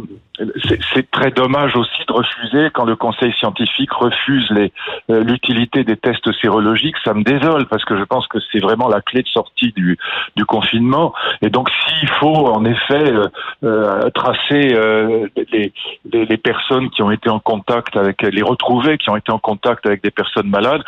c'est 0.92 1.10
très 1.10 1.30
dommage 1.30 1.76
aussi 1.76 2.04
de 2.06 2.12
refuser 2.12 2.70
quand 2.72 2.84
le 2.84 2.96
Conseil 2.96 3.32
scientifique 3.34 3.92
refuse 3.92 4.50
euh, 4.50 5.22
l'utilité 5.22 5.84
des 5.84 5.96
tests 5.96 6.32
sérologiques, 6.40 6.96
ça 7.04 7.14
me 7.14 7.22
désole 7.22 7.66
parce 7.66 7.84
que 7.84 7.96
je 7.96 8.04
pense 8.04 8.26
que 8.26 8.38
c'est 8.50 8.60
vraiment 8.60 8.88
la 8.88 9.00
clé 9.00 9.22
de 9.22 9.28
sortie 9.28 9.72
du, 9.72 9.98
du 10.36 10.44
confinement. 10.44 11.12
Et 11.42 11.50
donc, 11.50 11.68
s'il 11.70 12.08
faut 12.08 12.46
en 12.46 12.64
effet 12.64 13.12
euh, 13.12 13.26
euh 13.64 14.10
tracer 14.10 14.74
euh, 14.74 15.26
les, 15.52 15.72
les, 16.12 16.36
personnes 16.36 16.90
qui 16.90 17.02
ont 17.02 17.10
été 17.10 17.28
en 17.28 17.38
contact 17.38 17.96
avec, 17.96 18.22
les 18.22 18.42
retrouver, 18.42 18.98
qui 18.98 19.10
ont 19.10 19.16
été 19.16 19.30
en 19.30 19.38
contact 19.38 19.86
avec 19.86 20.02
des 20.02 20.10
personnes 20.10 20.48
malades, 20.48 20.82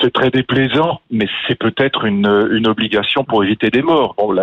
c'est 0.00 0.12
très 0.12 0.30
déplaisant, 0.30 1.00
mais 1.10 1.26
c'est 1.46 1.56
peut-être 1.56 2.04
une, 2.04 2.48
une 2.52 2.66
obligation 2.68 3.24
pour 3.24 3.44
éviter 3.44 3.70
des 3.70 3.82
morts. 3.82 4.14
Bon, 4.16 4.34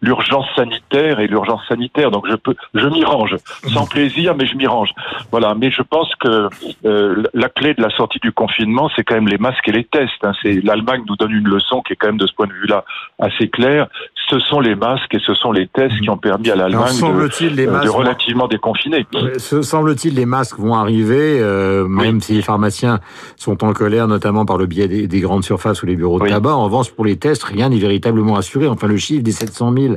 l'urgence 0.00 0.46
sanitaire 0.56 1.20
et 1.20 1.26
l'urgence 1.26 1.66
sanitaire, 1.68 2.10
donc 2.10 2.26
je 2.28 2.36
je 2.74 2.86
m'y 2.88 3.04
range, 3.04 3.36
sans 3.72 3.86
plaisir, 3.96 4.34
mais 4.36 4.46
je 4.46 4.56
m'y 4.56 4.66
range. 4.66 4.90
Voilà. 5.30 5.54
Mais 5.54 5.70
je 5.70 5.82
pense 5.82 6.14
que 6.16 6.48
euh, 6.84 7.22
la 7.32 7.48
clé 7.48 7.74
de 7.74 7.82
la 7.82 7.90
sortie 7.90 8.18
du 8.20 8.32
confinement, 8.32 8.90
c'est 8.94 9.04
quand 9.04 9.14
même 9.14 9.28
les 9.28 9.38
masques 9.38 9.66
et 9.68 9.72
les 9.72 9.84
tests. 9.84 10.22
Hein. 10.22 10.32
C'est 10.42 10.60
l'Allemagne 10.62 11.02
nous 11.08 11.16
donne 11.16 11.32
une 11.32 11.48
leçon 11.48 11.82
qui 11.82 11.94
est 11.94 11.96
quand 11.96 12.08
même 12.08 12.18
de 12.18 12.26
ce 12.26 12.34
point 12.34 12.46
de 12.46 12.52
vue-là 12.52 12.84
assez 13.18 13.48
claire 13.48 13.88
ce 14.28 14.38
sont 14.40 14.60
les 14.60 14.74
masques 14.74 15.14
et 15.14 15.20
ce 15.24 15.34
sont 15.34 15.52
les 15.52 15.68
tests 15.68 16.00
qui 16.00 16.10
ont 16.10 16.16
permis 16.16 16.50
à 16.50 16.56
l'Allemagne 16.56 16.94
de, 17.00 17.60
euh, 17.60 17.80
de, 17.82 17.88
relativement 17.88 18.48
déconfiner. 18.48 19.06
Semble-t-il, 19.38 20.14
les 20.14 20.26
masques 20.26 20.58
vont 20.58 20.74
arriver, 20.74 21.38
euh, 21.40 21.86
même 21.86 22.20
si 22.20 22.34
les 22.34 22.42
pharmaciens 22.42 22.98
sont 23.36 23.62
en 23.64 23.72
colère, 23.72 24.08
notamment 24.08 24.44
par 24.44 24.58
le 24.58 24.66
biais 24.66 24.88
des, 24.88 25.20
grandes 25.20 25.44
surfaces 25.44 25.82
ou 25.82 25.86
les 25.86 25.96
bureaux 25.96 26.20
de 26.20 26.28
tabac. 26.28 26.54
En 26.54 26.64
revanche, 26.64 26.90
pour 26.90 27.04
les 27.04 27.16
tests, 27.16 27.44
rien 27.44 27.68
n'est 27.68 27.78
véritablement 27.78 28.36
assuré. 28.36 28.66
Enfin, 28.66 28.88
le 28.88 28.96
chiffre 28.96 29.22
des 29.22 29.32
700 29.32 29.72
000 29.76 29.94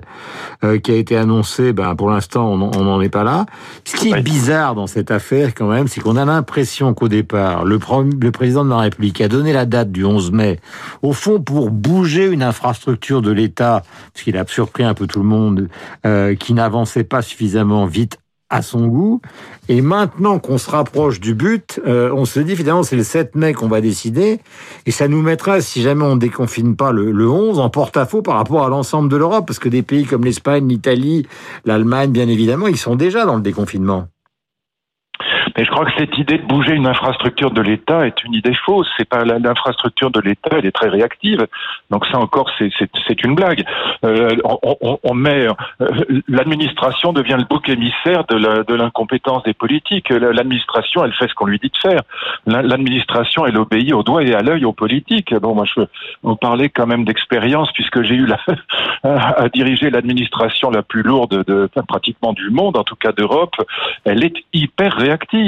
euh, 0.63 0.77
qui 0.77 0.91
a 0.91 0.95
été 0.95 1.17
annoncé, 1.17 1.73
ben, 1.73 1.95
pour 1.95 2.09
l'instant, 2.09 2.51
on 2.51 2.57
n'en 2.57 3.01
est 3.01 3.09
pas 3.09 3.23
là. 3.23 3.45
Ce 3.89 3.95
qui 3.95 4.11
est 4.11 4.21
bizarre 4.21 4.75
dans 4.75 4.85
cette 4.85 5.09
affaire, 5.09 5.55
quand 5.55 5.67
même, 5.67 5.87
c'est 5.87 5.99
qu'on 5.99 6.15
a 6.15 6.23
l'impression 6.23 6.93
qu'au 6.93 7.07
départ, 7.07 7.65
le, 7.65 7.79
le 8.21 8.31
président 8.31 8.63
de 8.63 8.69
la 8.69 8.77
République 8.77 9.19
a 9.19 9.27
donné 9.27 9.51
la 9.51 9.65
date 9.65 9.91
du 9.91 10.05
11 10.05 10.31
mai, 10.31 10.59
au 11.01 11.11
fond, 11.11 11.41
pour 11.41 11.71
bouger 11.71 12.27
une 12.27 12.43
infrastructure 12.43 13.23
de 13.23 13.31
l'État 13.31 13.81
ce 14.13 14.23
qu'il 14.23 14.37
a 14.37 14.45
surpris 14.45 14.83
un 14.83 14.93
peu 14.93 15.07
tout 15.07 15.17
le 15.17 15.25
monde, 15.25 15.69
euh, 16.05 16.35
qui 16.35 16.53
n'avançait 16.53 17.03
pas 17.03 17.23
suffisamment 17.23 17.87
vite 17.87 18.19
à 18.49 18.61
son 18.61 18.87
goût. 18.87 19.21
Et 19.67 19.81
maintenant 19.81 20.39
qu'on 20.39 20.57
se 20.57 20.69
rapproche 20.69 21.19
du 21.19 21.33
but, 21.33 21.79
euh, 21.85 22.11
on 22.13 22.25
se 22.25 22.39
dit 22.39 22.55
finalement 22.55 22.83
c'est 22.83 22.95
le 22.95 23.03
7 23.03 23.35
mai 23.35 23.53
qu'on 23.53 23.67
va 23.67 23.81
décider, 23.81 24.39
et 24.85 24.91
ça 24.91 25.07
nous 25.07 25.21
mettra, 25.21 25.61
si 25.61 25.81
jamais 25.81 26.03
on 26.03 26.15
déconfine 26.15 26.75
pas 26.75 26.91
le, 26.91 27.11
le 27.11 27.29
11, 27.29 27.59
en 27.59 27.69
porte-à-faux 27.69 28.21
par 28.21 28.35
rapport 28.35 28.65
à 28.65 28.69
l'ensemble 28.69 29.09
de 29.09 29.17
l'Europe, 29.17 29.45
parce 29.45 29.59
que 29.59 29.69
des 29.69 29.83
pays 29.83 30.05
comme 30.05 30.25
l'Espagne, 30.25 30.67
l'Italie, 30.67 31.27
l'Allemagne, 31.65 32.11
bien 32.11 32.27
évidemment, 32.27 32.67
ils 32.67 32.77
sont 32.77 32.95
déjà 32.95 33.25
dans 33.25 33.35
le 33.35 33.41
déconfinement. 33.41 34.07
Mais 35.57 35.65
je 35.65 35.69
crois 35.71 35.85
que 35.85 35.91
cette 35.97 36.17
idée 36.17 36.37
de 36.37 36.45
bouger 36.45 36.73
une 36.73 36.87
infrastructure 36.87 37.51
de 37.51 37.61
l'État 37.61 38.05
est 38.05 38.23
une 38.23 38.33
idée 38.33 38.53
fausse. 38.65 38.87
C'est 38.97 39.07
pas 39.07 39.23
l'infrastructure 39.23 40.11
de 40.11 40.19
l'État, 40.19 40.57
elle 40.57 40.65
est 40.65 40.71
très 40.71 40.89
réactive. 40.89 41.47
Donc 41.89 42.05
ça 42.07 42.19
encore, 42.19 42.49
c'est 42.57 43.23
une 43.23 43.35
blague. 43.35 43.63
Euh, 44.05 44.35
on, 44.43 44.99
on, 45.03 45.13
met 45.13 45.47
euh, 45.47 45.89
l'administration 46.27 47.13
devient 47.13 47.37
le 47.37 47.45
bouc 47.45 47.67
émissaire 47.69 48.25
de 48.25 48.73
l'incompétence 48.73 49.43
des 49.43 49.53
politiques. 49.53 50.09
L'administration, 50.09 51.03
elle 51.03 51.13
fait 51.13 51.27
ce 51.27 51.33
qu'on 51.33 51.45
lui 51.45 51.59
dit 51.59 51.69
de 51.69 51.77
faire. 51.77 52.01
L'administration, 52.45 53.45
elle 53.45 53.57
obéit 53.57 53.93
au 53.93 54.03
doigt 54.03 54.23
et 54.23 54.33
à 54.33 54.41
l'œil 54.41 54.65
aux 54.65 54.73
politiques. 54.73 55.33
Bon, 55.35 55.55
moi, 55.55 55.65
je 55.65 55.81
on 56.23 56.35
parlait 56.35 56.69
quand 56.69 56.87
même 56.87 57.05
d'expérience 57.05 57.71
puisque 57.73 58.01
j'ai 58.03 58.15
eu 58.15 58.25
la, 58.25 58.39
à 59.03 59.49
diriger 59.49 59.89
l'administration 59.89 60.69
la 60.69 60.83
plus 60.83 61.03
lourde 61.03 61.43
de 61.47 61.69
pratiquement 61.87 62.33
du 62.33 62.49
monde, 62.49 62.77
en 62.77 62.83
tout 62.83 62.95
cas 62.95 63.11
d'Europe. 63.11 63.55
Elle 64.03 64.23
est 64.23 64.35
hyper 64.53 64.93
réactive 64.93 65.38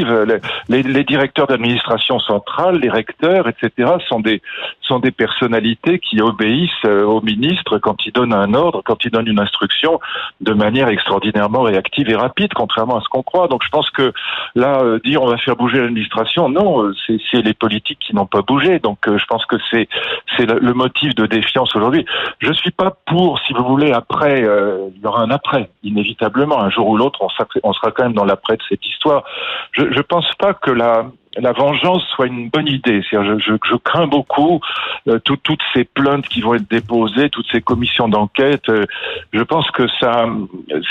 les, 0.69 1.03
directeurs 1.03 1.47
d'administration 1.47 2.19
centrale, 2.19 2.79
les 2.79 2.89
recteurs, 2.89 3.47
etc., 3.47 3.91
sont 4.07 4.19
des, 4.19 4.41
sont 4.81 4.99
des 4.99 5.11
personnalités 5.11 5.99
qui 5.99 6.21
obéissent 6.21 6.69
euh, 6.85 7.03
au 7.03 7.21
ministre 7.21 7.77
quand 7.77 8.05
il 8.05 8.11
donne 8.11 8.33
un 8.33 8.53
ordre, 8.53 8.81
quand 8.83 9.03
il 9.05 9.11
donne 9.11 9.27
une 9.27 9.39
instruction, 9.39 9.99
de 10.41 10.53
manière 10.53 10.89
extraordinairement 10.89 11.61
réactive 11.61 12.09
et 12.09 12.15
rapide, 12.15 12.53
contrairement 12.53 12.97
à 12.97 13.01
ce 13.01 13.09
qu'on 13.09 13.23
croit. 13.23 13.47
Donc 13.47 13.63
je 13.63 13.69
pense 13.69 13.89
que 13.89 14.13
là, 14.55 14.81
euh, 14.81 14.99
dire 15.03 15.21
on 15.21 15.27
va 15.27 15.37
faire 15.37 15.55
bouger 15.55 15.79
l'administration, 15.79 16.49
non, 16.49 16.83
euh, 16.83 16.93
c'est 17.07 17.41
les 17.41 17.53
politiques 17.53 17.99
qui 17.99 18.15
n'ont 18.15 18.25
pas 18.25 18.41
bougé. 18.41 18.79
Donc 18.79 18.99
je 19.05 19.25
pense 19.25 19.45
que 19.45 19.55
c'est 19.71 19.87
le 20.39 20.73
motif 20.73 21.15
de 21.15 21.25
défiance 21.25 21.75
aujourd'hui. 21.75 22.05
Je 22.39 22.51
suis 22.53 22.71
pas 22.71 22.97
pour, 23.05 23.39
si 23.39 23.53
vous 23.53 23.63
voulez, 23.63 23.91
après, 23.91 24.41
il 24.41 25.01
y 25.01 25.05
aura 25.05 25.21
un 25.23 25.31
après, 25.31 25.69
inévitablement, 25.83 26.61
un 26.61 26.69
jour 26.69 26.87
ou 26.87 26.97
l'autre, 26.97 27.19
on, 27.21 27.73
sera 27.73 27.91
quand 27.91 28.03
même 28.03 28.13
dans 28.13 28.25
l'après 28.25 28.57
de 28.57 28.63
cette 28.67 28.85
histoire. 28.85 29.23
Je 29.89 30.01
pense 30.01 30.31
pas 30.35 30.53
que 30.53 30.71
la 30.71 31.11
la 31.37 31.53
vengeance 31.53 32.03
soit 32.15 32.27
une 32.27 32.49
bonne 32.49 32.67
idée. 32.67 33.01
Je, 33.09 33.39
je, 33.39 33.53
je, 33.63 33.75
crains 33.75 34.07
beaucoup 34.07 34.59
euh, 35.07 35.19
toutes 35.19 35.61
ces 35.73 35.85
plaintes 35.85 36.27
qui 36.27 36.41
vont 36.41 36.55
être 36.55 36.69
déposées, 36.69 37.29
toutes 37.29 37.47
ces 37.51 37.61
commissions 37.61 38.09
d'enquête. 38.09 38.67
Euh, 38.69 38.85
je 39.31 39.41
pense 39.43 39.69
que 39.71 39.87
ça, 39.99 40.25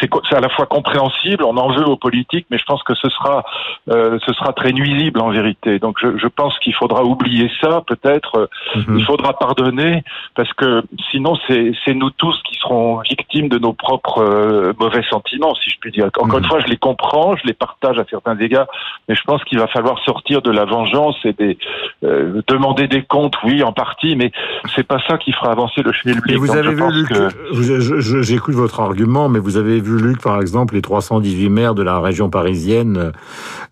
c'est 0.00 0.34
à 0.34 0.40
la 0.40 0.48
fois 0.48 0.66
compréhensible, 0.66 1.44
on 1.44 1.56
en 1.56 1.72
veut 1.72 1.86
aux 1.86 1.96
politiques, 1.96 2.46
mais 2.50 2.58
je 2.58 2.64
pense 2.64 2.82
que 2.82 2.94
ce 2.94 3.08
sera, 3.10 3.44
euh, 3.90 4.18
ce 4.24 4.32
sera 4.32 4.52
très 4.52 4.72
nuisible 4.72 5.20
en 5.20 5.30
vérité. 5.30 5.78
Donc 5.78 5.98
je, 6.00 6.16
je 6.16 6.26
pense 6.26 6.58
qu'il 6.60 6.74
faudra 6.74 7.04
oublier 7.04 7.50
ça, 7.60 7.82
peut-être. 7.86 8.48
Mhm. 8.76 8.98
Il 8.98 9.04
faudra 9.04 9.34
pardonner, 9.34 10.02
parce 10.34 10.52
que 10.54 10.82
sinon 11.10 11.36
c'est 11.48 11.94
nous 11.94 12.10
tous 12.10 12.40
qui 12.44 12.58
serons 12.58 13.00
victimes 13.00 13.48
de 13.48 13.58
nos 13.58 13.72
propres 13.72 14.72
mauvais 14.78 15.02
sentiments, 15.10 15.54
si 15.56 15.70
je 15.70 15.78
puis 15.80 15.90
dire. 15.90 16.06
Encore 16.06 16.38
une 16.38 16.44
mhm. 16.44 16.50
fois, 16.50 16.60
je 16.60 16.66
les 16.66 16.78
comprends, 16.78 17.36
je 17.36 17.46
les 17.46 17.52
partage 17.52 17.98
à 17.98 18.04
certains 18.08 18.38
égards, 18.38 18.68
mais 19.08 19.14
je 19.14 19.22
pense 19.22 19.44
qu'il 19.44 19.58
va 19.58 19.66
falloir 19.66 19.98
sortir 20.04 20.29
de 20.38 20.52
la 20.52 20.64
vengeance 20.64 21.16
et 21.24 21.32
des 21.32 21.58
euh, 22.02 22.40
demander 22.48 22.88
des 22.88 23.02
comptes, 23.02 23.34
oui, 23.44 23.62
en 23.62 23.72
partie, 23.72 24.16
mais 24.16 24.32
c'est 24.74 24.86
pas 24.86 24.98
ça 25.06 25.18
qui 25.18 25.32
fera 25.32 25.52
avancer 25.52 25.82
le 25.82 25.92
schmilblick. 25.92 26.38
vous 26.38 26.50
avez 26.50 26.72
vu, 26.72 26.82
Luc, 26.90 28.22
j'écoute 28.22 28.54
votre 28.54 28.80
argument, 28.80 29.28
mais 29.28 29.38
vous 29.38 29.58
avez 29.58 29.80
vu, 29.80 30.00
Luc, 30.00 30.22
par 30.22 30.40
exemple, 30.40 30.74
les 30.74 30.80
318 30.80 31.50
maires 31.50 31.74
de 31.74 31.82
la 31.82 32.00
région 32.00 32.30
parisienne 32.30 33.12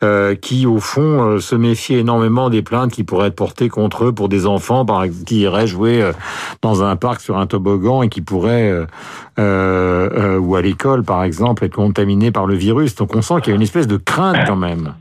euh, 0.03 0.35
qui, 0.35 0.67
au 0.67 0.79
fond, 0.79 1.23
euh, 1.23 1.39
se 1.39 1.55
méfient 1.55 1.95
énormément 1.95 2.51
des 2.51 2.61
plaintes 2.61 2.93
qui 2.93 3.03
pourraient 3.03 3.29
être 3.29 3.37
portées 3.37 3.71
contre 3.71 4.05
eux 4.05 4.13
pour 4.13 4.29
des 4.29 4.47
enfants 4.47 4.85
par, 4.85 5.05
qui 5.27 5.41
iraient 5.41 5.67
jouer 5.67 6.05
dans 6.61 6.83
un 6.83 6.97
parc 6.97 7.23
sur 7.23 7.39
un 7.39 7.47
toboggan 7.47 8.03
et 8.03 8.11
qui 8.11 8.21
pourraient, 8.21 8.75
ou 9.39 10.57
à 10.57 10.63
l'école, 10.63 11.03
par 11.03 11.25
exemple, 11.25 11.65
être 11.65 11.77
contaminés 11.77 12.31
par 12.31 12.47
le 12.47 12.57
virus. 12.57 12.95
Donc 12.95 13.17
on 13.17 13.23
sent 13.23 13.41
qu'il 13.41 13.51
y 13.51 13.53
a 13.53 13.57
une 13.57 13.63
espèce 13.63 13.87
de 13.87 13.97
crainte 13.97 14.37
quand 14.47 14.57
même. 14.57 14.93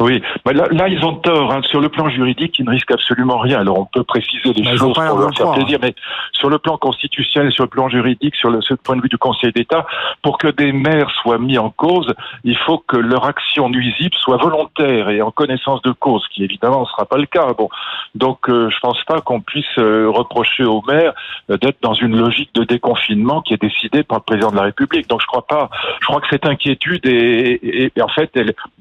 Oui, 0.00 0.22
là, 0.46 0.68
là, 0.70 0.86
ils 0.86 1.04
ont 1.04 1.16
tort. 1.16 1.52
Hein. 1.52 1.60
Sur 1.64 1.80
le 1.80 1.88
plan 1.88 2.08
juridique, 2.08 2.56
ils 2.60 2.64
ne 2.64 2.70
risquent 2.70 2.92
absolument 2.92 3.38
rien. 3.38 3.58
Alors 3.58 3.80
on 3.80 3.84
peut 3.84 4.04
préciser 4.04 4.52
les 4.52 4.76
choses 4.76 4.94
pour 4.94 5.18
leur 5.18 5.34
faire 5.34 5.50
plaisir, 5.50 5.80
mais 5.82 5.92
sur 6.32 6.48
le 6.48 6.58
plan 6.58 6.78
constitutionnel, 6.78 7.50
sur 7.50 7.64
le 7.64 7.68
plan 7.68 7.88
juridique, 7.88 8.36
sur 8.36 8.48
le, 8.48 8.60
point 8.76 8.94
de 8.94 9.02
vue 9.02 9.08
du 9.08 9.18
Conseil 9.18 9.50
d'État, 9.50 9.86
pour 10.22 10.38
que 10.38 10.46
des 10.46 10.70
maires 10.70 11.10
soient 11.20 11.38
mis 11.38 11.58
en 11.58 11.70
cause, 11.70 12.14
il 12.44 12.56
faut 12.56 12.78
que 12.78 12.96
leur 12.96 13.24
action 13.24 13.70
nuisible 13.70 14.14
soit 14.14 14.36
volontaire 14.36 15.08
et 15.08 15.20
en 15.20 15.32
connaissance 15.32 15.82
de 15.82 15.90
cause, 15.90 16.22
ce 16.28 16.32
qui 16.32 16.44
évidemment 16.44 16.82
ne 16.82 16.86
sera 16.86 17.04
pas 17.04 17.18
le 17.18 17.26
cas. 17.26 17.52
Bon, 17.54 17.68
donc 18.14 18.48
euh, 18.48 18.70
je 18.70 18.78
pense 18.78 19.02
pas 19.02 19.20
qu'on 19.20 19.40
puisse 19.40 19.66
euh, 19.78 20.08
reprocher 20.08 20.62
aux 20.62 20.82
maires 20.86 21.12
euh, 21.50 21.56
d'être 21.56 21.82
dans 21.82 21.94
une 21.94 22.16
logique 22.16 22.54
de 22.54 22.62
déconfinement 22.62 23.42
qui 23.42 23.52
est 23.54 23.60
décidée 23.60 24.04
par 24.04 24.18
le 24.18 24.22
président 24.22 24.52
de 24.52 24.56
la 24.56 24.62
République. 24.62 25.08
Donc 25.08 25.22
je 25.22 25.26
crois 25.26 25.46
pas. 25.46 25.70
Je 26.00 26.06
crois 26.06 26.20
que 26.20 26.28
cette 26.30 26.46
inquiétude 26.46 27.04
est, 27.04 27.90
est 27.96 28.00
en 28.00 28.08
fait, 28.08 28.30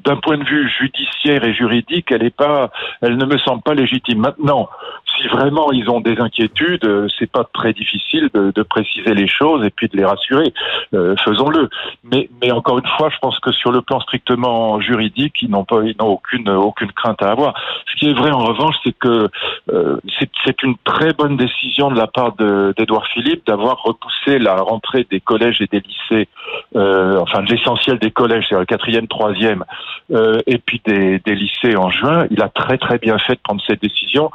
d'un 0.05 0.17
point 0.17 0.37
de 0.37 0.43
vue 0.43 0.69
judiciaire 0.69 1.06
et 1.25 1.53
juridique, 1.53 2.11
elle 2.11 2.23
est 2.23 2.35
pas, 2.35 2.69
elle 3.01 3.17
ne 3.17 3.25
me 3.25 3.37
semble 3.37 3.61
pas 3.61 3.73
légitime. 3.73 4.19
Maintenant, 4.19 4.69
si 5.15 5.27
vraiment 5.27 5.71
ils 5.71 5.89
ont 5.89 5.99
des 5.99 6.19
inquiétudes, 6.19 6.85
euh, 6.85 7.07
c'est 7.17 7.29
pas 7.29 7.43
très 7.53 7.73
difficile 7.73 8.29
de, 8.33 8.63
préciser 8.63 9.13
les 9.13 9.27
choses 9.27 9.65
et 9.65 9.69
puis 9.69 9.87
de 9.87 9.97
les 9.97 10.05
rassurer. 10.05 10.53
Euh, 10.93 11.15
Faisons-le. 11.23 11.69
Mais, 12.03 12.29
mais 12.41 12.51
encore 12.51 12.77
une 12.79 12.87
fois, 12.97 13.09
je 13.09 13.17
pense 13.19 13.39
que 13.39 13.51
sur 13.51 13.71
le 13.71 13.81
plan 13.81 13.99
strictement 14.01 14.79
juridique, 14.81 15.41
ils 15.41 15.49
n'ont 15.49 15.63
pas, 15.63 15.81
ils 15.83 15.95
n'ont 15.99 16.09
aucune 16.09 16.49
aucune 16.49 16.91
crainte 16.91 17.21
à 17.21 17.31
avoir. 17.31 17.53
Ce 17.91 17.95
qui 17.95 18.09
est 18.09 18.13
vrai 18.13 18.31
en 18.31 18.39
revanche, 18.39 18.75
c'est 18.83 18.97
que 18.97 19.29
euh, 19.71 19.97
c'est 20.45 20.63
une 20.63 20.75
très 20.83 21.13
bonne 21.13 21.37
décision 21.37 21.89
de 21.91 21.97
la 21.97 22.07
part 22.07 22.33
d'Edouard 22.33 23.07
Philippe 23.07 23.45
d'avoir 23.47 23.81
repoussé 23.83 24.39
la 24.39 24.55
rentrée 24.55 25.05
des 25.09 25.19
collèges 25.19 25.61
et 25.61 25.67
des 25.67 25.81
lycées, 25.81 26.27
euh, 26.75 27.19
enfin 27.19 27.41
l'essentiel 27.41 27.99
des 27.99 28.11
collèges, 28.11 28.45
c'est 28.49 28.57
le 28.57 28.65
quatrième, 28.65 29.07
troisième, 29.07 29.63
euh, 30.11 30.39
et 30.47 30.57
puis 30.57 30.81
des, 30.85 30.96
des 31.23 31.35
lycées 31.35 31.75
en 31.77 31.89
juin. 31.89 32.27
Il 32.31 32.41
a 32.41 32.49
très 32.49 32.77
très 32.77 32.97
bien 32.97 33.17
fait 33.19 33.33
de 33.33 33.39
prendre 33.43 33.61
cette 33.65 33.81
décision. 33.81 34.31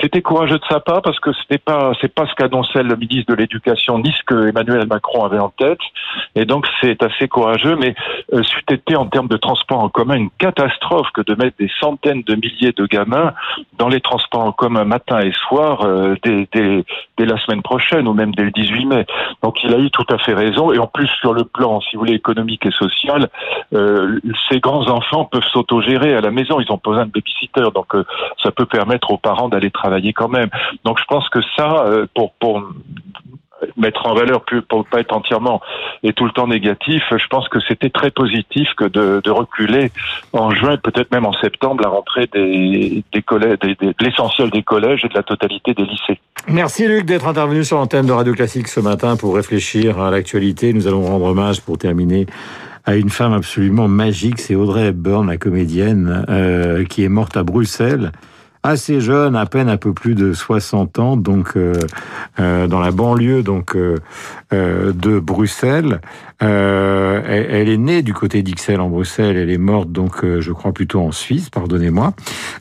C'était 0.00 0.22
courageux 0.22 0.58
de 0.58 0.64
sa 0.68 0.80
part 0.80 1.02
parce 1.02 1.20
que 1.20 1.30
c'était 1.32 1.58
pas 1.58 1.92
c'est 2.00 2.12
pas 2.12 2.26
ce 2.26 2.34
qu'annonçait 2.34 2.82
le 2.82 2.96
ministre 2.96 3.32
de 3.32 3.36
l'Éducation 3.36 3.98
ni 3.98 4.10
ce 4.10 4.22
que 4.24 4.48
Emmanuel 4.48 4.86
Macron 4.86 5.24
avait 5.24 5.38
en 5.38 5.50
tête 5.50 5.78
et 6.34 6.44
donc 6.44 6.66
c'est 6.80 7.02
assez 7.02 7.28
courageux 7.28 7.76
mais 7.76 7.94
euh, 8.32 8.42
c'eût 8.42 8.74
été 8.74 8.96
en 8.96 9.06
termes 9.06 9.28
de 9.28 9.36
transport 9.36 9.80
en 9.80 9.88
commun 9.88 10.14
une 10.14 10.30
catastrophe 10.38 11.08
que 11.14 11.20
de 11.20 11.34
mettre 11.34 11.56
des 11.58 11.70
centaines 11.78 12.22
de 12.22 12.34
milliers 12.34 12.72
de 12.72 12.86
gamins 12.86 13.32
dans 13.78 13.88
les 13.88 14.00
transports 14.00 14.44
en 14.44 14.52
commun 14.52 14.84
matin 14.84 15.20
et 15.20 15.32
soir 15.32 15.82
euh, 15.82 16.16
dès, 16.24 16.44
la 17.18 17.38
semaine 17.38 17.62
prochaine 17.62 18.08
ou 18.08 18.14
même 18.14 18.34
dès 18.34 18.44
le 18.44 18.50
18 18.50 18.86
mai 18.86 19.06
donc 19.42 19.62
il 19.64 19.74
a 19.74 19.78
eu 19.78 19.90
tout 19.90 20.06
à 20.08 20.18
fait 20.18 20.34
raison. 20.34 20.72
Et 20.72 20.78
en 20.78 20.86
plus 20.86 21.08
sur 21.20 21.32
le 21.32 21.44
plan 21.44 21.80
si 21.80 21.96
vous 21.96 22.00
voulez 22.00 22.14
économique 22.14 22.64
et 22.66 22.70
social 22.70 23.28
euh, 23.74 24.20
ces 24.48 24.60
grands 24.60 24.86
enfants 24.88 25.24
peuvent 25.24 25.46
s'autogérer 25.52 26.14
à 26.14 26.20
la 26.20 26.30
maison. 26.30 26.60
Ils 26.60 26.70
ont 26.70 26.80
besoin 26.82 27.06
de 27.06 27.10
babysitter. 27.10 27.70
Donc 27.74 27.94
euh, 27.94 28.04
ça 28.42 28.50
peut 28.50 28.66
permettre 28.66 29.10
aux 29.10 29.18
parents 29.18 29.48
d'aller 29.48 29.70
travailler 29.70 30.12
quand 30.12 30.28
même. 30.28 30.50
Donc 30.84 30.98
je 30.98 31.04
pense 31.04 31.28
que 31.28 31.40
ça, 31.56 31.84
euh, 31.86 32.06
pour, 32.14 32.32
pour 32.34 32.62
mettre 33.76 34.06
en 34.06 34.14
valeur 34.14 34.44
pour 34.68 34.78
ne 34.78 34.84
pas 34.84 35.00
être 35.00 35.14
entièrement 35.14 35.60
et 36.02 36.12
tout 36.12 36.24
le 36.24 36.32
temps 36.32 36.46
négatif, 36.46 37.02
je 37.10 37.26
pense 37.28 37.48
que 37.48 37.58
c'était 37.68 37.90
très 37.90 38.10
positif 38.10 38.68
que 38.76 38.84
de, 38.84 39.30
reculer 39.30 39.90
en 40.32 40.50
juin, 40.50 40.76
peut-être 40.76 41.10
même 41.10 41.24
en 41.24 41.32
septembre, 41.32 41.82
la 41.82 41.88
rentrée 41.88 42.28
des, 42.32 43.04
collèges, 43.24 43.58
de 43.60 43.94
l'essentiel 44.00 44.50
des 44.50 44.62
collèges 44.62 45.04
et 45.04 45.08
de 45.08 45.14
la 45.14 45.22
totalité 45.22 45.74
des 45.74 45.84
lycées. 45.84 46.20
Merci 46.48 46.86
Luc 46.86 47.06
d'être 47.06 47.26
intervenu 47.26 47.64
sur 47.64 47.78
l'antenne 47.78 48.06
de 48.06 48.12
Radio 48.12 48.34
Classique 48.34 48.68
ce 48.68 48.80
matin 48.80 49.16
pour 49.16 49.34
réfléchir 49.36 50.00
à 50.00 50.10
l'actualité. 50.10 50.72
Nous 50.72 50.86
allons 50.86 51.02
rendre 51.02 51.26
hommage 51.26 51.60
pour 51.62 51.78
terminer 51.78 52.26
à 52.84 52.96
une 52.96 53.10
femme 53.10 53.32
absolument 53.32 53.86
magique, 53.86 54.40
c'est 54.40 54.56
Audrey 54.56 54.88
Hepburn, 54.88 55.28
la 55.28 55.36
comédienne, 55.36 56.24
euh, 56.28 56.84
qui 56.84 57.04
est 57.04 57.08
morte 57.08 57.36
à 57.36 57.44
Bruxelles 57.44 58.10
assez 58.62 59.00
jeune, 59.00 59.34
à 59.34 59.46
peine 59.46 59.68
un 59.68 59.76
peu 59.76 59.92
plus 59.92 60.14
de 60.14 60.32
60 60.32 60.98
ans, 60.98 61.16
donc 61.16 61.56
euh, 61.56 61.74
euh, 62.38 62.66
dans 62.66 62.80
la 62.80 62.92
banlieue 62.92 63.42
donc 63.42 63.76
euh, 63.76 63.96
de 64.50 65.18
Bruxelles. 65.18 66.00
Euh, 66.42 67.22
elle, 67.26 67.68
est 67.68 67.76
née 67.76 68.02
du 68.02 68.14
côté 68.14 68.42
d'Ixelles 68.42 68.80
en 68.80 68.88
Bruxelles, 68.88 69.36
elle 69.36 69.50
est 69.50 69.58
morte 69.58 69.92
donc 69.92 70.24
euh, 70.24 70.40
je 70.40 70.52
crois 70.52 70.72
plutôt 70.72 71.00
en 71.00 71.12
Suisse, 71.12 71.50
pardonnez-moi. 71.50 72.14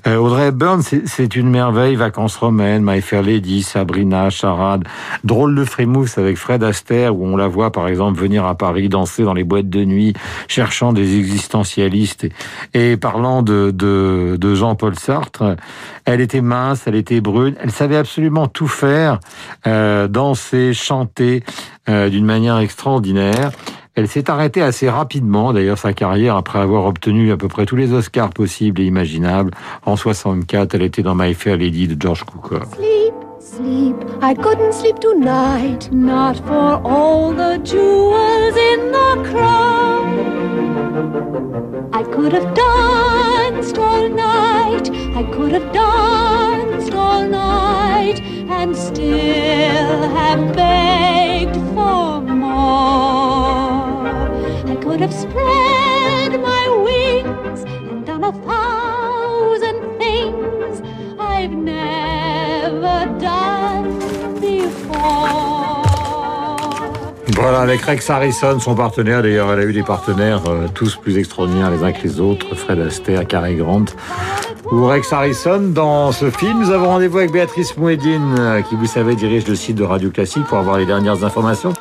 Audrey 0.08 0.48
Hepburn, 0.48 0.82
c'est 0.82 1.36
une 1.36 1.50
merveille, 1.50 1.96
vacances 1.96 2.36
romaines, 2.36 2.84
My 2.86 3.02
Fair 3.02 3.22
Lady, 3.24 3.64
Sabrina, 3.64 4.30
Charade, 4.30 4.84
drôle 5.24 5.56
de 5.56 5.64
frémousse 5.64 6.18
avec 6.18 6.38
Fred 6.38 6.64
Astaire 6.64 7.16
où 7.16 7.26
on 7.26 7.36
la 7.36 7.48
voit 7.48 7.72
par 7.72 7.88
exemple 7.88 8.20
venir 8.20 8.46
à 8.46 8.56
Paris 8.56 8.90
danser 8.90 9.24
dans 9.24 9.34
les 9.34 9.44
boîtes 9.44 9.70
de 9.70 9.84
nuit, 9.84 10.14
cherchant 10.48 10.94
des 10.94 11.18
existentialistes 11.18 12.26
et, 12.74 12.92
et 12.92 12.98
parlant 12.98 13.42
de, 13.42 13.72
de, 13.72 14.38
de 14.40 14.56
Jean-Paul 14.56 14.98
Sartre. 14.98 15.56
Elle 16.06 16.22
était 16.22 16.42
mince, 16.42 16.84
elle 16.88 16.96
était 16.96 17.22
brune, 17.22 17.56
elle 17.62 17.72
savait 17.72 17.98
absolument 17.98 18.48
tout 18.48 18.68
faire, 18.68 19.20
euh, 19.68 20.08
danser, 20.08 20.74
chanter 20.74 21.44
euh, 21.90 22.10
d'une 22.10 22.26
manière 22.26 22.58
extraordinaire. 22.60 23.52
Elle 23.94 24.08
s'est 24.08 24.30
arrêtée 24.30 24.62
assez 24.62 24.90
rapidement, 24.90 25.52
d'ailleurs, 25.52 25.78
sa 25.78 25.92
carrière, 25.92 26.38
après 26.38 26.60
avoir 26.60 26.86
obtenu 26.86 27.34
à 27.34 27.38
peu 27.38 27.50
près 27.50 27.66
tous 27.66 27.76
les 27.76 27.92
Oscars 27.92 28.30
possibles 28.30 28.80
et 28.80 28.86
imaginables. 28.86 29.52
En 29.86 29.98
64, 29.98 30.76
elle 30.76 30.84
était 30.84 31.04
dans 31.04 31.14
My 31.14 31.34
Fair 31.34 31.58
Lady 31.58 31.90
de 31.90 32.02
George 32.02 32.24
Cukor. 32.24 32.62
Sleep, 32.74 33.14
sleep, 33.42 33.96
I 34.22 34.34
couldn't 34.34 34.72
sleep 34.72 34.98
tonight, 35.02 35.92
not 35.92 36.36
for 36.48 36.80
all 36.86 37.34
the 37.34 37.60
jewels 37.66 38.56
in 38.56 38.94
the 38.94 39.30
crown. 39.30 39.82
I 41.92 42.04
could 42.04 42.32
have 42.32 42.54
danced 42.54 43.78
all 43.78 44.08
night, 44.08 44.90
I 45.18 45.24
could 45.36 45.52
have 45.52 45.70
danced 45.74 46.94
all 46.94 47.28
night, 47.28 48.22
and 48.50 48.74
still 48.74 50.10
have 50.16 50.56
begged 50.56 51.58
for 51.76 52.22
more. 52.22 53.21
I 54.92 54.96
could 54.96 55.04
have 55.04 55.14
spread 55.14 56.42
my 56.42 56.68
wings 56.84 57.64
and 57.64 58.06
done 58.06 58.26
a 58.26 58.34
thousand 58.34 59.98
things 59.98 60.82
I've 61.18 61.54
never 61.54 63.08
done 63.18 64.00
before. 64.42 65.86
Voilà, 67.36 67.62
avec 67.62 67.82
Rex 67.84 68.10
Harrison, 68.10 68.60
son 68.60 68.76
partenaire. 68.76 69.22
D'ailleurs, 69.24 69.54
elle 69.54 69.60
a 69.60 69.64
eu 69.64 69.72
des 69.72 69.84
partenaires 69.84 70.42
euh, 70.50 70.68
tous 70.74 70.98
plus 70.98 71.18
extraordinaires 71.18 71.72
les 71.72 71.84
uns 71.84 71.94
que 71.94 72.04
les 72.04 72.20
autres. 72.20 72.54
Fred 72.56 72.82
Astaire, 72.82 73.26
Cary 73.26 73.56
Grant 73.56 73.86
ou 74.74 74.88
Rex 74.88 75.14
Harrison. 75.14 75.70
Dans 75.70 76.12
ce 76.12 76.30
film, 76.30 76.60
nous 76.60 76.70
avons 76.70 76.88
rendez-vous 76.88 77.20
avec 77.20 77.32
Béatrice 77.32 77.78
Mouedine, 77.78 78.36
euh, 78.38 78.62
qui, 78.62 78.76
vous 78.76 78.88
savez, 78.88 79.16
dirige 79.16 79.48
le 79.48 79.56
site 79.56 79.78
de 79.78 79.86
Radio 79.86 80.12
Classique 80.12 80.44
pour 80.48 80.58
avoir 80.58 80.78
les 80.78 80.86
dernières 80.86 81.24
informations. 81.24 81.72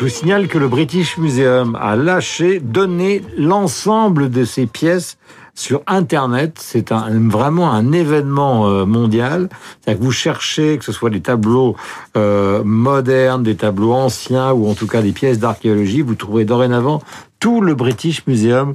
Je 0.00 0.06
vous 0.06 0.10
signale 0.10 0.48
que 0.48 0.56
le 0.56 0.66
British 0.66 1.18
Museum 1.18 1.76
a 1.78 1.94
lâché, 1.94 2.58
donné 2.58 3.20
l'ensemble 3.36 4.30
de 4.30 4.46
ses 4.46 4.64
pièces 4.64 5.18
sur 5.54 5.82
Internet. 5.86 6.56
C'est 6.58 6.90
un, 6.90 7.28
vraiment 7.28 7.70
un 7.70 7.92
événement 7.92 8.66
euh, 8.66 8.86
mondial. 8.86 9.50
C'est-à-dire 9.52 10.00
que 10.00 10.04
vous 10.06 10.10
cherchez, 10.10 10.78
que 10.78 10.86
ce 10.86 10.92
soit 10.92 11.10
des 11.10 11.20
tableaux 11.20 11.76
euh, 12.16 12.64
modernes, 12.64 13.42
des 13.42 13.56
tableaux 13.56 13.92
anciens 13.92 14.52
ou 14.52 14.70
en 14.70 14.74
tout 14.74 14.86
cas 14.86 15.02
des 15.02 15.12
pièces 15.12 15.38
d'archéologie, 15.38 16.00
vous 16.00 16.14
trouverez 16.14 16.46
dorénavant 16.46 17.02
tout 17.38 17.60
le 17.60 17.74
British 17.74 18.26
Museum 18.26 18.72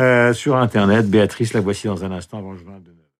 euh, 0.00 0.32
sur 0.32 0.56
Internet. 0.56 1.06
Béatrice, 1.06 1.52
la 1.52 1.60
voici 1.60 1.86
dans 1.86 2.02
un 2.02 2.12
instant 2.12 2.38
avant 2.38 2.54